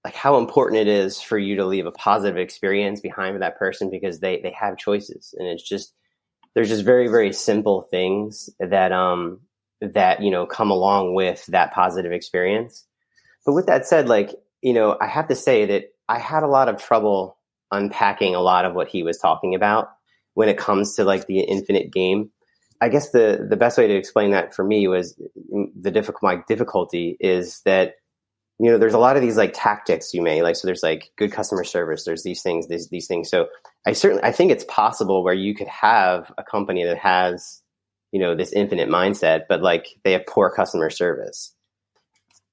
like 0.04 0.16
how 0.16 0.38
important 0.38 0.82
it 0.82 0.90
is 0.90 1.22
for 1.22 1.38
you 1.38 1.56
to 1.56 1.66
leave 1.66 1.86
a 1.86 1.94
positive 1.94 2.38
experience 2.38 3.00
behind 3.00 3.36
for 3.36 3.40
that 3.40 3.58
person 3.58 3.90
because 3.90 4.20
they 4.20 4.42
they 4.42 4.52
have 4.52 4.78
choices. 4.78 5.34
And 5.38 5.48
it's 5.48 5.64
just 5.64 5.94
there's 6.56 6.70
just 6.70 6.84
very 6.84 7.08
very 7.08 7.34
simple 7.34 7.82
things 7.82 8.50
that 8.60 8.92
um 8.92 9.42
that 9.82 10.22
you 10.22 10.32
know 10.32 10.46
come 10.46 10.72
along 10.72 11.14
with 11.14 11.46
that 11.48 11.74
positive 11.74 12.12
experience. 12.12 12.86
But 13.46 13.54
with 13.54 13.68
that 13.68 13.86
said 13.86 14.08
like 14.08 14.32
you 14.62 14.74
know 14.74 14.98
i 15.00 15.08
have 15.08 15.28
to 15.30 15.36
say 15.36 15.66
that 15.66 15.86
i 16.10 16.20
had 16.20 16.44
a 16.44 16.48
lot 16.48 16.68
of 16.68 16.84
trouble 16.84 17.38
unpacking 17.72 18.36
a 18.36 18.42
lot 18.42 18.66
of 18.66 18.74
what 18.74 18.88
he 18.88 19.04
was 19.04 19.18
talking 19.18 19.56
about 19.56 19.90
when 20.34 20.50
it 20.50 20.58
comes 20.58 20.96
to 20.96 21.04
like 21.04 21.28
the 21.28 21.40
infinite 21.40 21.92
game. 21.92 22.32
I 22.82 22.90
guess 22.90 23.12
the 23.12 23.46
the 23.50 23.58
best 23.58 23.78
way 23.78 23.88
to 23.88 23.96
explain 23.96 24.32
that 24.32 24.56
for 24.56 24.64
me 24.64 24.88
was 24.88 25.20
mm, 25.54 25.66
the 25.80 25.92
difficult 25.92 26.24
my 26.24 26.42
difficulty 26.48 27.18
is 27.20 27.62
that 27.66 27.96
you 28.60 28.70
know, 28.70 28.78
there's 28.78 28.94
a 28.94 29.00
lot 29.00 29.16
of 29.16 29.22
these 29.22 29.38
like 29.38 29.54
tactics 29.56 30.14
you 30.14 30.22
may 30.22 30.44
like. 30.44 30.56
So 30.58 30.68
there's 30.68 30.84
like 30.84 31.12
good 31.16 31.32
customer 31.32 31.64
service. 31.64 32.04
There's 32.04 32.24
these 32.24 32.42
things, 32.42 32.68
these 32.68 32.90
these 32.90 33.08
things. 33.08 33.30
So 33.30 33.48
I 33.88 33.94
certainly 33.94 34.24
I 34.24 34.34
think 34.34 34.52
it's 34.52 34.66
possible 34.66 35.24
where 35.24 35.34
you 35.34 35.56
could 35.56 35.70
have 35.70 36.32
a 36.38 36.44
company 36.44 36.84
that 36.84 36.98
has, 36.98 37.62
you 38.12 38.20
know, 38.20 38.36
this 38.36 38.52
infinite 38.52 38.90
mindset, 38.90 39.44
but 39.48 39.62
like 39.62 39.88
they 40.04 40.12
have 40.12 40.28
poor 40.28 40.52
customer 40.52 40.90
service. 40.90 41.54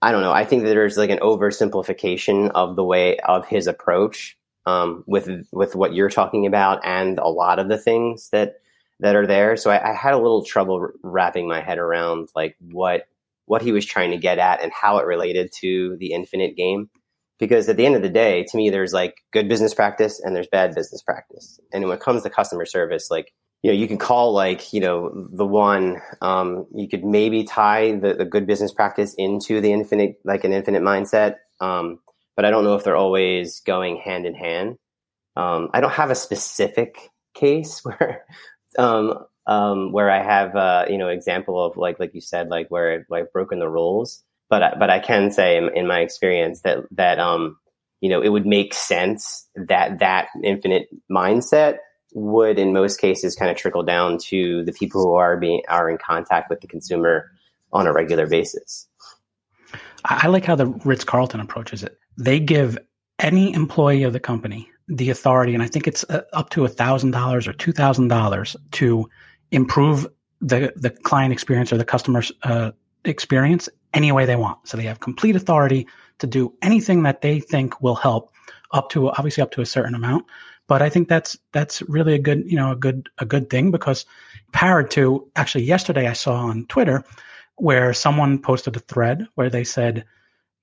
I 0.01 0.13
don't 0.13 0.23
know. 0.23 0.33
I 0.33 0.45
think 0.45 0.63
that 0.63 0.69
there's 0.69 0.97
like 0.97 1.11
an 1.11 1.19
oversimplification 1.19 2.53
of 2.55 2.77
the 2.77 2.85
way 2.85 3.19
of 3.21 3.47
his 3.49 3.67
approach 3.67 4.39
um, 4.65 5.03
with 5.09 5.29
with 5.51 5.75
what 5.75 5.93
you're 5.93 6.11
talking 6.11 6.47
about 6.47 6.85
and 6.85 7.19
a 7.19 7.29
lot 7.29 7.59
of 7.59 7.69
the 7.69 7.79
things 7.79 8.31
that 8.31 8.61
that 9.01 9.17
are 9.17 9.27
there. 9.27 9.57
So 9.57 9.71
I, 9.71 9.91
I 9.91 9.93
had 9.93 10.15
a 10.15 10.19
little 10.19 10.45
trouble 10.45 10.89
wrapping 11.03 11.49
my 11.49 11.61
head 11.61 11.79
around 11.79 12.29
like 12.37 12.57
what 12.61 13.09
what 13.47 13.62
he 13.62 13.73
was 13.73 13.87
trying 13.87 14.11
to 14.11 14.17
get 14.17 14.38
at 14.38 14.62
and 14.62 14.73
how 14.73 14.99
it 14.99 15.07
related 15.07 15.50
to 15.61 15.97
the 15.99 16.12
infinite 16.12 16.57
game. 16.57 16.91
Because 17.38 17.69
at 17.69 17.76
the 17.76 17.85
end 17.85 17.97
of 17.97 18.03
the 18.03 18.09
day, 18.09 18.45
to 18.45 18.57
me, 18.57 18.71
there's 18.71 18.93
like 18.93 19.15
good 19.33 19.49
business 19.49 19.75
practice 19.75 20.21
and 20.21 20.35
there's 20.35 20.49
bad 20.50 20.75
business 20.75 21.03
practice. 21.03 21.61
And 21.73 21.85
when 21.85 21.97
it 21.97 22.00
comes 22.03 22.23
to 22.23 22.31
customer 22.31 22.65
service, 22.65 23.09
like, 23.11 23.33
you 23.62 23.71
know, 23.71 23.76
you 23.76 23.87
can 23.87 23.99
call 23.99 24.33
like, 24.33 24.73
you 24.73 24.81
know, 24.81 25.29
the 25.33 25.47
one, 25.47 26.00
um, 26.23 26.67
you 26.75 26.88
could 26.88 27.05
maybe 27.05 27.45
tie 27.45 27.97
the, 27.97 28.15
the 28.15 28.25
good 28.25 28.47
business 28.47 28.73
practice 28.73 29.15
into 29.19 29.61
the 29.61 29.73
infinite, 29.73 30.17
like 30.25 30.45
an 30.45 30.53
infinite 30.53 30.83
mindset. 30.83 31.37
Um, 31.61 31.99
but 32.37 32.45
I 32.45 32.50
don't 32.50 32.65
know 32.65 32.75
if 32.75 32.85
they're 32.85 32.97
always 32.97 33.61
going 33.61 33.99
hand 33.99 34.26
in 34.26 34.35
hand. 34.35 34.76
Um, 35.37 35.69
I 35.75 35.81
don't 35.81 35.93
have 35.93 36.11
a 36.11 36.15
specific 36.15 36.97
case 37.35 37.81
where, 37.85 38.25
um, 38.79 39.26
um, 39.47 39.93
where 39.93 40.11
I 40.11 40.23
have 40.23 40.57
uh, 40.57 40.87
you 40.88 40.99
know 40.99 41.09
example 41.09 41.65
of 41.65 41.76
like 41.76 41.99
like 42.00 42.15
you 42.15 42.21
said 42.21 42.49
like 42.49 42.69
where 42.69 43.05
I've 43.12 43.33
broken 43.33 43.59
the 43.59 43.69
rules. 43.69 44.23
But 44.49 44.79
but 44.79 44.91
I 44.91 45.00
can 45.00 45.31
say 45.31 45.57
in, 45.57 45.71
in 45.75 45.87
my 45.87 46.00
experience 46.00 46.62
that 46.62 46.79
that 46.93 47.19
um, 47.19 47.59
you 48.00 48.09
know 48.09 48.21
it 48.21 48.29
would 48.29 48.47
make 48.47 48.75
sense 48.75 49.47
that 49.55 49.99
that 50.00 50.29
infinite 50.43 50.88
mindset 51.11 51.79
would 52.15 52.59
in 52.59 52.73
most 52.73 53.00
cases 53.00 53.35
kind 53.35 53.50
of 53.50 53.57
trickle 53.57 53.83
down 53.83 54.19
to 54.19 54.65
the 54.65 54.73
people 54.73 55.03
who 55.03 55.15
are 55.15 55.37
being 55.37 55.62
are 55.69 55.91
in 55.91 55.99
contact 55.99 56.49
with 56.49 56.61
the 56.61 56.67
consumer 56.67 57.31
on 57.73 57.87
a 57.87 57.93
regular 57.93 58.26
basis. 58.26 58.87
I 60.05 60.29
like 60.29 60.45
how 60.45 60.55
the 60.55 60.67
Ritz 60.67 61.05
Carlton 61.05 61.41
approaches 61.41 61.83
it. 61.83 61.99
They 62.17 62.38
give 62.38 62.79
any 63.19 63.53
employee 63.53 64.05
of 64.05 64.12
the 64.12 64.21
company 64.21 64.71
the 64.88 65.11
authority, 65.11 65.53
and 65.53 65.62
I 65.62 65.67
think 65.67 65.88
it's 65.88 66.05
uh, 66.05 66.23
up 66.33 66.50
to 66.50 66.65
a 66.65 66.69
thousand 66.69 67.11
dollars 67.11 67.49
or 67.49 67.53
two 67.53 67.73
thousand 67.73 68.09
dollars 68.09 68.57
to 68.73 69.09
improve 69.50 70.07
the 70.41 70.73
the 70.76 70.91
client 70.91 71.33
experience 71.33 71.73
or 71.73 71.79
the 71.79 71.85
customer 71.85 72.23
uh, 72.43 72.73
experience 73.05 73.69
any 73.95 74.12
way 74.12 74.26
they 74.26 74.37
want. 74.37 74.67
So 74.69 74.76
they 74.76 74.85
have 74.85 75.00
complete 75.00 75.37
authority 75.37 75.87
to 76.19 76.26
do 76.26 76.55
anything 76.62 77.05
that 77.05 77.21
they 77.21 77.41
think 77.41 77.81
will 77.81 77.95
help, 77.95 78.33
up 78.73 78.91
to 78.91 79.11
obviously 79.11 79.43
up 79.43 79.53
to 79.53 79.61
a 79.61 79.67
certain 79.67 79.95
amount. 79.95 80.26
But 80.69 80.83
I 80.83 80.88
think 80.88 81.09
that's 81.09 81.38
that's 81.53 81.83
really 81.83 82.15
a 82.15 82.19
good 82.19 82.45
you 82.47 82.57
know 82.57 82.73
a 82.73 82.76
good 82.76 83.09
a 83.19 83.25
good 83.25 83.49
thing 83.49 83.71
because 83.71 84.05
paired 84.53 84.91
to 84.93 85.31
actually 85.37 85.65
yesterday 85.65 86.09
I 86.09 86.12
saw 86.12 86.35
on 86.35 86.67
Twitter 86.67 87.05
where 87.57 87.95
someone 87.95 88.41
posted 88.41 88.76
a 88.76 88.81
thread 88.81 89.26
where 89.35 89.49
they 89.49 89.65
said 89.65 90.05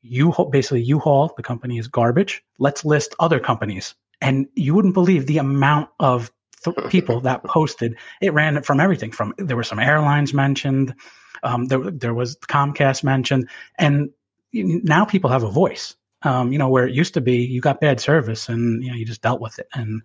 you 0.01 0.33
basically 0.51 0.81
U-Haul 0.81 1.33
the 1.37 1.43
company 1.43 1.77
is 1.77 1.87
garbage. 1.87 2.43
Let's 2.59 2.83
list 2.83 3.15
other 3.19 3.39
companies, 3.39 3.95
and 4.19 4.47
you 4.55 4.75
wouldn't 4.75 4.93
believe 4.93 5.25
the 5.25 5.37
amount 5.37 5.89
of 5.99 6.31
th- 6.63 6.89
people 6.89 7.19
that 7.21 7.43
posted. 7.45 7.95
It 8.21 8.33
ran 8.33 8.61
from 8.63 8.79
everything 8.79 9.11
from 9.11 9.33
there 9.37 9.57
were 9.57 9.63
some 9.63 9.79
airlines 9.79 10.33
mentioned, 10.33 10.95
um, 11.43 11.65
there 11.65 11.91
there 11.91 12.13
was 12.13 12.37
Comcast 12.37 13.03
mentioned, 13.03 13.49
and 13.77 14.09
now 14.53 15.05
people 15.05 15.29
have 15.29 15.43
a 15.43 15.51
voice. 15.51 15.95
Um, 16.25 16.53
you 16.53 16.57
know, 16.57 16.69
where 16.69 16.87
it 16.87 16.95
used 16.95 17.13
to 17.15 17.21
be, 17.21 17.37
you 17.37 17.59
got 17.59 17.81
bad 17.81 17.99
service 17.99 18.47
and 18.47 18.81
you 18.81 18.89
know 18.89 18.95
you 18.95 19.05
just 19.05 19.21
dealt 19.21 19.41
with 19.41 19.59
it, 19.59 19.67
and 19.73 20.01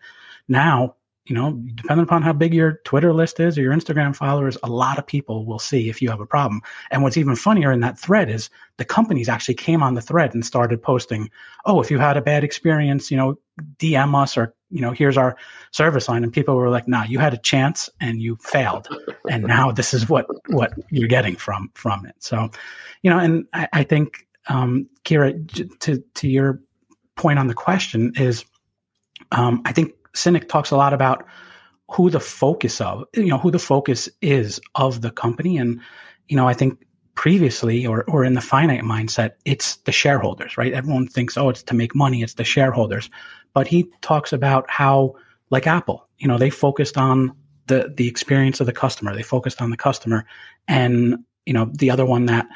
now 0.48 0.96
you 1.28 1.34
know, 1.34 1.52
depending 1.52 2.04
upon 2.04 2.22
how 2.22 2.32
big 2.32 2.54
your 2.54 2.80
Twitter 2.84 3.12
list 3.12 3.38
is 3.38 3.58
or 3.58 3.60
your 3.60 3.74
Instagram 3.74 4.16
followers, 4.16 4.56
a 4.62 4.68
lot 4.68 4.98
of 4.98 5.06
people 5.06 5.44
will 5.44 5.58
see 5.58 5.90
if 5.90 6.00
you 6.00 6.08
have 6.08 6.20
a 6.20 6.26
problem. 6.26 6.62
And 6.90 7.02
what's 7.02 7.18
even 7.18 7.36
funnier 7.36 7.70
in 7.70 7.80
that 7.80 7.98
thread 7.98 8.30
is 8.30 8.48
the 8.78 8.86
companies 8.86 9.28
actually 9.28 9.56
came 9.56 9.82
on 9.82 9.92
the 9.92 10.00
thread 10.00 10.32
and 10.32 10.44
started 10.44 10.82
posting, 10.82 11.30
oh, 11.66 11.82
if 11.82 11.90
you 11.90 11.98
had 11.98 12.16
a 12.16 12.22
bad 12.22 12.44
experience, 12.44 13.10
you 13.10 13.18
know, 13.18 13.38
DM 13.76 14.20
us 14.20 14.38
or, 14.38 14.54
you 14.70 14.80
know, 14.80 14.92
here's 14.92 15.18
our 15.18 15.36
service 15.70 16.08
line. 16.08 16.24
And 16.24 16.32
people 16.32 16.56
were 16.56 16.70
like, 16.70 16.88
nah, 16.88 17.04
you 17.04 17.18
had 17.18 17.34
a 17.34 17.38
chance 17.38 17.90
and 18.00 18.22
you 18.22 18.38
failed. 18.40 18.88
and 19.28 19.44
now 19.44 19.70
this 19.72 19.92
is 19.92 20.08
what, 20.08 20.26
what 20.48 20.72
you're 20.90 21.08
getting 21.08 21.36
from, 21.36 21.70
from 21.74 22.06
it. 22.06 22.14
So, 22.20 22.48
you 23.02 23.10
know, 23.10 23.18
and 23.18 23.44
I, 23.52 23.68
I 23.70 23.82
think, 23.82 24.26
um, 24.46 24.88
Kira, 25.04 25.78
to, 25.80 26.02
to 26.14 26.28
your 26.28 26.62
point 27.16 27.38
on 27.38 27.48
the 27.48 27.54
question 27.54 28.14
is, 28.16 28.46
um, 29.30 29.60
I 29.66 29.72
think 29.72 29.92
Sinek 30.18 30.48
talks 30.48 30.70
a 30.70 30.76
lot 30.76 30.92
about 30.92 31.24
who 31.90 32.10
the 32.10 32.20
focus 32.20 32.80
of, 32.80 33.04
you 33.14 33.26
know, 33.26 33.38
who 33.38 33.50
the 33.50 33.58
focus 33.58 34.08
is 34.20 34.60
of 34.74 35.00
the 35.00 35.10
company. 35.10 35.56
And, 35.56 35.80
you 36.28 36.36
know, 36.36 36.46
I 36.46 36.54
think 36.54 36.78
previously 37.14 37.86
or, 37.86 38.04
or 38.04 38.24
in 38.24 38.34
the 38.34 38.40
finite 38.40 38.82
mindset, 38.82 39.32
it's 39.44 39.76
the 39.78 39.92
shareholders, 39.92 40.58
right? 40.58 40.72
Everyone 40.72 41.06
thinks, 41.06 41.36
oh, 41.36 41.48
it's 41.48 41.62
to 41.64 41.74
make 41.74 41.94
money, 41.94 42.22
it's 42.22 42.34
the 42.34 42.44
shareholders. 42.44 43.08
But 43.54 43.66
he 43.66 43.90
talks 44.02 44.32
about 44.32 44.70
how, 44.70 45.14
like 45.50 45.66
Apple, 45.66 46.06
you 46.18 46.28
know, 46.28 46.38
they 46.38 46.50
focused 46.50 46.98
on 46.98 47.32
the 47.66 47.92
the 47.96 48.08
experience 48.08 48.60
of 48.60 48.66
the 48.66 48.72
customer. 48.72 49.14
They 49.14 49.22
focused 49.22 49.62
on 49.62 49.70
the 49.70 49.76
customer. 49.76 50.26
And, 50.68 51.24
you 51.46 51.54
know, 51.54 51.70
the 51.74 51.90
other 51.90 52.04
one 52.04 52.26
that 52.26 52.46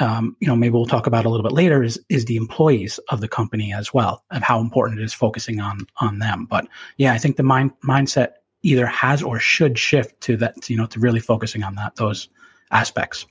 um, 0.00 0.36
you 0.40 0.46
know, 0.46 0.56
maybe 0.56 0.72
we'll 0.72 0.86
talk 0.86 1.06
about 1.06 1.24
a 1.24 1.28
little 1.28 1.44
bit 1.44 1.52
later 1.52 1.82
is 1.82 2.00
is 2.08 2.24
the 2.26 2.36
employees 2.36 2.98
of 3.08 3.20
the 3.20 3.28
company 3.28 3.72
as 3.72 3.92
well, 3.92 4.24
and 4.30 4.44
how 4.44 4.60
important 4.60 5.00
it 5.00 5.04
is 5.04 5.12
focusing 5.12 5.60
on 5.60 5.86
on 6.00 6.18
them. 6.18 6.46
But 6.48 6.68
yeah, 6.96 7.12
I 7.12 7.18
think 7.18 7.36
the 7.36 7.42
mind 7.42 7.72
mindset 7.82 8.34
either 8.62 8.86
has 8.86 9.22
or 9.22 9.38
should 9.38 9.78
shift 9.78 10.20
to 10.22 10.36
that, 10.36 10.68
you 10.68 10.76
know, 10.76 10.86
to 10.86 11.00
really 11.00 11.20
focusing 11.20 11.62
on 11.62 11.74
that, 11.76 11.96
those 11.96 12.28
aspects. 12.70 13.26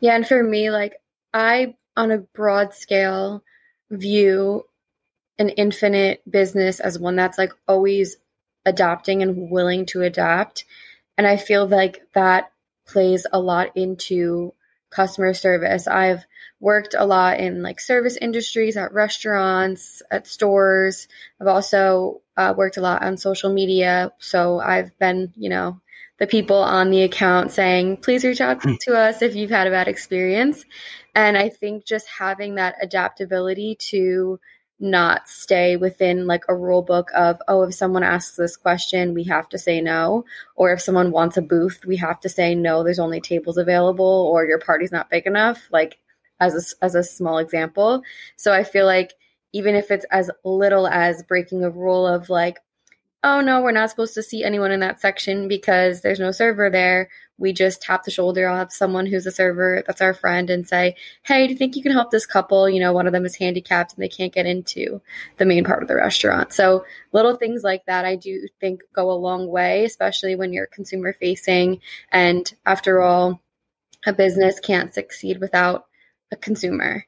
Yeah. 0.00 0.14
And 0.14 0.26
for 0.26 0.42
me, 0.42 0.70
like 0.70 0.96
I, 1.34 1.74
on 1.96 2.10
a 2.10 2.18
broad 2.18 2.74
scale, 2.74 3.42
view 3.90 4.64
an 5.38 5.50
infinite 5.50 6.22
business 6.30 6.80
as 6.80 6.98
one 6.98 7.16
that's 7.16 7.38
like 7.38 7.52
always 7.66 8.16
adapting 8.64 9.22
and 9.22 9.50
willing 9.50 9.86
to 9.86 10.02
adapt. 10.02 10.64
And 11.18 11.26
I 11.26 11.36
feel 11.36 11.66
like 11.66 12.02
that 12.14 12.52
plays 12.86 13.26
a 13.32 13.40
lot 13.40 13.76
into 13.76 14.54
customer 14.92 15.34
service. 15.34 15.86
I've 15.88 16.24
worked 16.60 16.94
a 16.96 17.04
lot 17.04 17.40
in 17.40 17.62
like 17.62 17.80
service 17.80 18.16
industries 18.16 18.76
at 18.76 18.92
restaurants, 18.92 20.02
at 20.10 20.26
stores. 20.26 21.08
I've 21.40 21.48
also 21.48 22.20
uh, 22.36 22.54
worked 22.56 22.76
a 22.76 22.80
lot 22.80 23.02
on 23.02 23.16
social 23.16 23.52
media. 23.52 24.12
So 24.18 24.60
I've 24.60 24.96
been, 24.98 25.32
you 25.36 25.48
know, 25.48 25.80
the 26.18 26.26
people 26.26 26.58
on 26.58 26.90
the 26.90 27.02
account 27.02 27.50
saying, 27.50 27.96
please 27.96 28.22
reach 28.22 28.40
out 28.40 28.62
hmm. 28.62 28.74
to 28.82 28.96
us 28.96 29.22
if 29.22 29.34
you've 29.34 29.50
had 29.50 29.66
a 29.66 29.70
bad 29.70 29.88
experience. 29.88 30.64
And 31.14 31.36
I 31.36 31.48
think 31.48 31.84
just 31.84 32.06
having 32.08 32.54
that 32.54 32.76
adaptability 32.80 33.76
to 33.90 34.38
not 34.82 35.28
stay 35.28 35.76
within 35.76 36.26
like 36.26 36.44
a 36.48 36.54
rule 36.54 36.82
book 36.82 37.10
of 37.14 37.40
oh 37.48 37.62
if 37.62 37.74
someone 37.74 38.02
asks 38.02 38.36
this 38.36 38.56
question 38.56 39.14
we 39.14 39.24
have 39.24 39.48
to 39.48 39.58
say 39.58 39.80
no. 39.80 40.24
Or 40.56 40.72
if 40.72 40.80
someone 40.80 41.12
wants 41.12 41.36
a 41.36 41.42
booth 41.42 41.84
we 41.86 41.96
have 41.96 42.20
to 42.20 42.28
say 42.28 42.54
no 42.54 42.82
there's 42.82 42.98
only 42.98 43.20
tables 43.20 43.56
available 43.56 44.30
or 44.32 44.44
your 44.44 44.58
party's 44.58 44.92
not 44.92 45.10
big 45.10 45.26
enough 45.26 45.68
like 45.70 45.98
as 46.40 46.54
a, 46.54 46.84
as 46.84 46.94
a 46.94 47.02
small 47.04 47.38
example. 47.38 48.02
So 48.36 48.52
i 48.52 48.64
feel 48.64 48.86
like 48.86 49.14
even 49.52 49.74
if 49.74 49.90
it's 49.90 50.06
as 50.10 50.30
little 50.44 50.86
as 50.88 51.22
breaking 51.22 51.64
a 51.64 51.70
rule 51.70 52.06
of 52.06 52.28
like 52.28 52.58
oh 53.24 53.40
no, 53.40 53.60
we're 53.60 53.72
not 53.72 53.90
supposed 53.90 54.14
to 54.14 54.22
see 54.22 54.42
anyone 54.42 54.72
in 54.72 54.80
that 54.80 55.00
section 55.00 55.46
because 55.46 56.00
there's 56.00 56.18
no 56.18 56.32
server 56.32 56.68
there. 56.70 57.08
We 57.38 57.52
just 57.52 57.80
tap 57.80 58.04
the 58.04 58.10
shoulder 58.10 58.48
of 58.48 58.72
someone 58.72 59.06
who's 59.06 59.26
a 59.26 59.32
server 59.32 59.82
that's 59.86 60.00
our 60.00 60.14
friend 60.14 60.50
and 60.50 60.66
say, 60.66 60.96
hey, 61.22 61.46
do 61.46 61.52
you 61.52 61.58
think 61.58 61.76
you 61.76 61.82
can 61.82 61.92
help 61.92 62.10
this 62.10 62.26
couple? 62.26 62.68
You 62.68 62.80
know, 62.80 62.92
one 62.92 63.06
of 63.06 63.12
them 63.12 63.24
is 63.24 63.36
handicapped 63.36 63.94
and 63.94 64.02
they 64.02 64.08
can't 64.08 64.32
get 64.32 64.46
into 64.46 65.00
the 65.38 65.44
main 65.44 65.64
part 65.64 65.82
of 65.82 65.88
the 65.88 65.96
restaurant. 65.96 66.52
So 66.52 66.84
little 67.12 67.36
things 67.36 67.62
like 67.62 67.84
that 67.86 68.04
I 68.04 68.16
do 68.16 68.46
think 68.60 68.82
go 68.92 69.10
a 69.10 69.12
long 69.12 69.48
way, 69.48 69.84
especially 69.84 70.34
when 70.34 70.52
you're 70.52 70.66
consumer 70.66 71.12
facing. 71.12 71.80
And 72.10 72.52
after 72.66 73.00
all, 73.00 73.40
a 74.04 74.12
business 74.12 74.58
can't 74.58 74.92
succeed 74.92 75.40
without 75.40 75.86
a 76.32 76.36
consumer. 76.36 77.06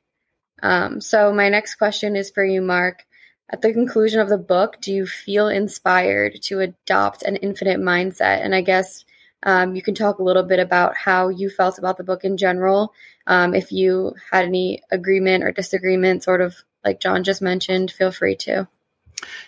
Um, 0.62 1.00
so 1.00 1.32
my 1.32 1.48
next 1.48 1.74
question 1.74 2.16
is 2.16 2.30
for 2.30 2.44
you, 2.44 2.62
Mark. 2.62 3.04
At 3.50 3.62
the 3.62 3.72
conclusion 3.72 4.20
of 4.20 4.28
the 4.28 4.38
book, 4.38 4.80
do 4.80 4.92
you 4.92 5.06
feel 5.06 5.48
inspired 5.48 6.40
to 6.44 6.60
adopt 6.60 7.22
an 7.22 7.36
infinite 7.36 7.78
mindset? 7.78 8.42
And 8.42 8.54
I 8.54 8.62
guess 8.62 9.04
um, 9.42 9.76
you 9.76 9.82
can 9.82 9.94
talk 9.94 10.18
a 10.18 10.22
little 10.22 10.42
bit 10.42 10.58
about 10.58 10.96
how 10.96 11.28
you 11.28 11.50
felt 11.50 11.78
about 11.78 11.98
the 11.98 12.04
book 12.04 12.24
in 12.24 12.38
general. 12.38 12.92
Um, 13.26 13.54
if 13.54 13.70
you 13.70 14.14
had 14.30 14.46
any 14.46 14.82
agreement 14.90 15.44
or 15.44 15.52
disagreement, 15.52 16.24
sort 16.24 16.40
of 16.40 16.56
like 16.84 17.00
John 17.00 17.22
just 17.22 17.42
mentioned, 17.42 17.90
feel 17.90 18.10
free 18.10 18.36
to. 18.36 18.66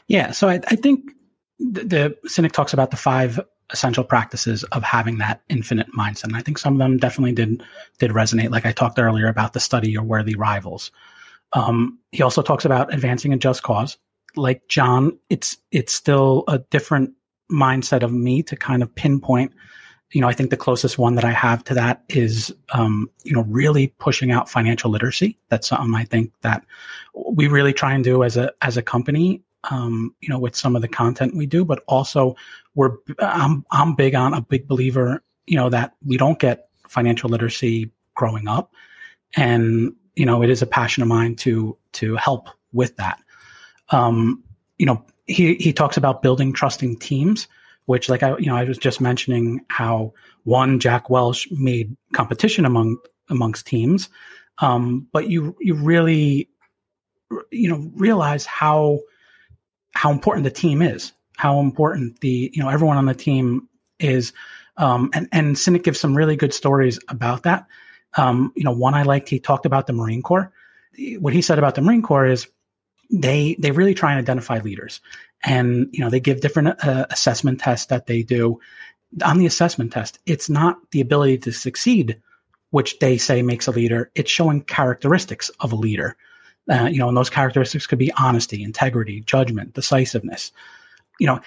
Yeah, 0.07 0.33
so 0.33 0.49
I, 0.49 0.61
I 0.67 0.77
think 0.77 1.13
the, 1.59 1.85
the 1.85 2.17
Sinek 2.29 2.53
talks 2.53 2.75
about 2.75 2.91
the 2.91 2.97
five 2.97 3.41
essential 3.71 4.05
practices 4.05 4.63
of 4.65 4.83
having 4.83 5.19
that 5.19 5.41
infinite 5.49 5.89
mindset. 5.97 6.25
And 6.25 6.37
I 6.37 6.41
think 6.41 6.59
some 6.59 6.75
of 6.75 6.79
them 6.79 6.99
definitely 6.99 7.33
did 7.33 7.63
did 7.99 8.11
resonate. 8.13 8.51
Like 8.51 8.67
I 8.67 8.73
talked 8.73 8.99
earlier 8.99 9.29
about 9.29 9.55
the 9.55 9.61
study 9.61 9.91
your 9.91 10.05
worthy 10.05 10.37
rivals. 10.37 10.93
Um, 11.57 11.99
he 12.13 12.23
also 12.23 12.43
talks 12.43 12.67
about 12.67 12.93
advancing 12.93 13.33
a 13.33 13.37
just 13.39 13.63
cause. 13.63 13.97
Like 14.37 14.69
John, 14.69 15.19
it's 15.31 15.57
it's 15.73 15.93
still 15.93 16.45
a 16.47 16.59
different 16.59 17.13
mindset 17.51 18.03
of 18.03 18.13
me 18.13 18.43
to 18.45 18.57
kind 18.57 18.83
of 18.83 18.95
pinpoint. 18.95 19.53
You 20.13 20.21
know, 20.21 20.29
I 20.29 20.35
think 20.35 20.51
the 20.51 20.57
closest 20.57 20.99
one 20.99 21.15
that 21.15 21.25
I 21.25 21.33
have 21.33 21.65
to 21.65 21.75
that 21.75 22.05
is, 22.11 22.55
um, 22.73 23.11
you 23.25 23.33
know, 23.33 23.43
really 23.45 23.89
pushing 23.99 24.31
out 24.31 24.51
financial 24.51 24.91
literacy. 24.91 25.39
That's 25.49 25.69
something 25.69 25.95
I 25.95 26.05
think 26.05 26.33
that 26.43 26.65
we 27.15 27.49
really 27.49 27.73
try 27.73 27.95
and 27.95 28.05
do 28.05 28.23
as 28.23 28.37
a 28.37 28.53
as 28.61 28.77
a 28.77 28.83
company. 28.83 29.43
Um, 29.71 30.15
you 30.21 30.29
know, 30.29 30.39
with 30.39 30.55
some 30.55 30.77
of 30.77 30.83
the 30.83 30.89
content 30.89 31.35
we 31.35 31.47
do, 31.47 31.65
but 31.65 31.83
also 31.89 32.37
we're 32.75 32.93
I'm 33.19 33.65
I'm 33.71 33.95
big 33.95 34.15
on 34.15 34.35
a 34.35 34.43
big 34.43 34.69
believer. 34.69 35.25
You 35.47 35.57
know 35.57 35.71
that 35.71 35.95
we 36.05 36.19
don't 36.19 36.39
get 36.39 36.69
financial 36.87 37.31
literacy 37.31 37.91
growing 38.15 38.47
up, 38.47 38.73
and 39.35 39.95
you 40.17 40.25
know, 40.25 40.43
it 40.43 40.51
is 40.51 40.63
a 40.63 40.67
passion 40.67 41.03
of 41.03 41.09
mine 41.09 41.37
to 41.37 41.77
to 41.93 42.17
help 42.17 42.49
with 42.73 42.97
that. 42.97 43.21
Um, 43.91 44.43
you 44.79 44.87
know, 44.87 45.05
he 45.27 45.55
he 45.57 45.73
talks 45.73 45.97
about 45.97 46.23
building 46.23 46.53
trusting 46.53 46.99
teams, 46.99 47.47
which, 47.85 48.09
like 48.09 48.23
I, 48.23 48.37
you 48.39 48.47
know, 48.47 48.57
I 48.57 48.65
was 48.65 48.79
just 48.79 49.01
mentioning 49.01 49.65
how 49.69 50.13
one 50.45 50.81
Jack 50.81 51.11
Welch 51.11 51.49
made 51.51 51.97
competition 52.13 52.65
among 52.65 52.97
amongst 53.29 53.67
teams, 53.67 54.09
um, 54.59 55.07
but 55.13 55.29
you 55.29 55.55
you 55.61 55.75
really, 55.75 56.49
you 57.51 57.69
know, 57.69 57.91
realize 57.95 58.47
how 58.47 59.01
how 59.93 60.11
important 60.11 60.45
the 60.45 60.51
team 60.51 60.81
is, 60.81 61.13
how 61.37 61.61
important 61.61 62.21
the 62.21 62.51
you 62.55 62.63
know 62.63 62.71
everyone 62.71 62.97
on 62.97 63.07
the 63.07 63.15
team 63.15 63.69
is, 64.01 64.33
um, 64.79 65.11
and 65.13 65.29
and 65.33 65.57
Sinek 65.57 65.85
gives 65.85 66.01
some 66.01 66.17
really 66.17 66.37
good 66.37 66.55
stories 66.55 66.99
about 67.09 67.43
that. 67.43 67.67
Um, 68.17 68.53
you 68.57 68.65
know, 68.65 68.73
one 68.73 68.95
I 68.95 69.03
liked, 69.03 69.29
he 69.29 69.39
talked 69.39 69.67
about 69.67 69.87
the 69.87 69.93
Marine 69.93 70.23
Corps. 70.23 70.53
What 71.19 71.35
he 71.35 71.43
said 71.43 71.59
about 71.59 71.75
the 71.75 71.83
Marine 71.83 72.03
Corps 72.03 72.27
is 72.27 72.49
they 73.11 73.57
they 73.59 73.71
really 73.71 73.95
try 73.95 74.13
and 74.13 74.19
identify 74.19 74.59
leaders, 74.59 75.01
and 75.45 75.89
you 75.93 76.01
know 76.01 76.11
they 76.11 76.21
give 76.21 76.41
different 76.41 76.83
uh, 76.85 77.07
assessment 77.11 77.61
tests 77.61 77.87
that 77.87 78.07
they 78.07 78.23
do. 78.23 78.61
On 79.25 79.39
the 79.39 79.47
assessment 79.47 79.93
test, 79.93 80.19
it's 80.27 80.49
not 80.49 80.79
the 80.91 81.01
ability 81.01 81.39
to 81.39 81.53
succeed, 81.53 82.21
which 82.71 82.99
they 82.99 83.19
say 83.19 83.43
makes 83.43 83.67
a 83.67 83.73
leader. 83.73 84.11
It's 84.15 84.31
showing 84.31 84.63
characteristics 84.63 85.51
of 85.61 85.73
a 85.73 85.77
leader. 85.77 86.17
Uh, 86.69 86.89
you 86.91 86.99
know, 86.99 87.09
and 87.09 87.17
those 87.17 87.31
characteristics 87.31 87.87
could 87.87 87.99
be 87.99 88.13
honesty, 88.15 88.65
integrity, 88.65 89.21
judgment, 89.21 89.75
decisiveness. 89.75 90.51
You 91.21 91.29
know, 91.29 91.41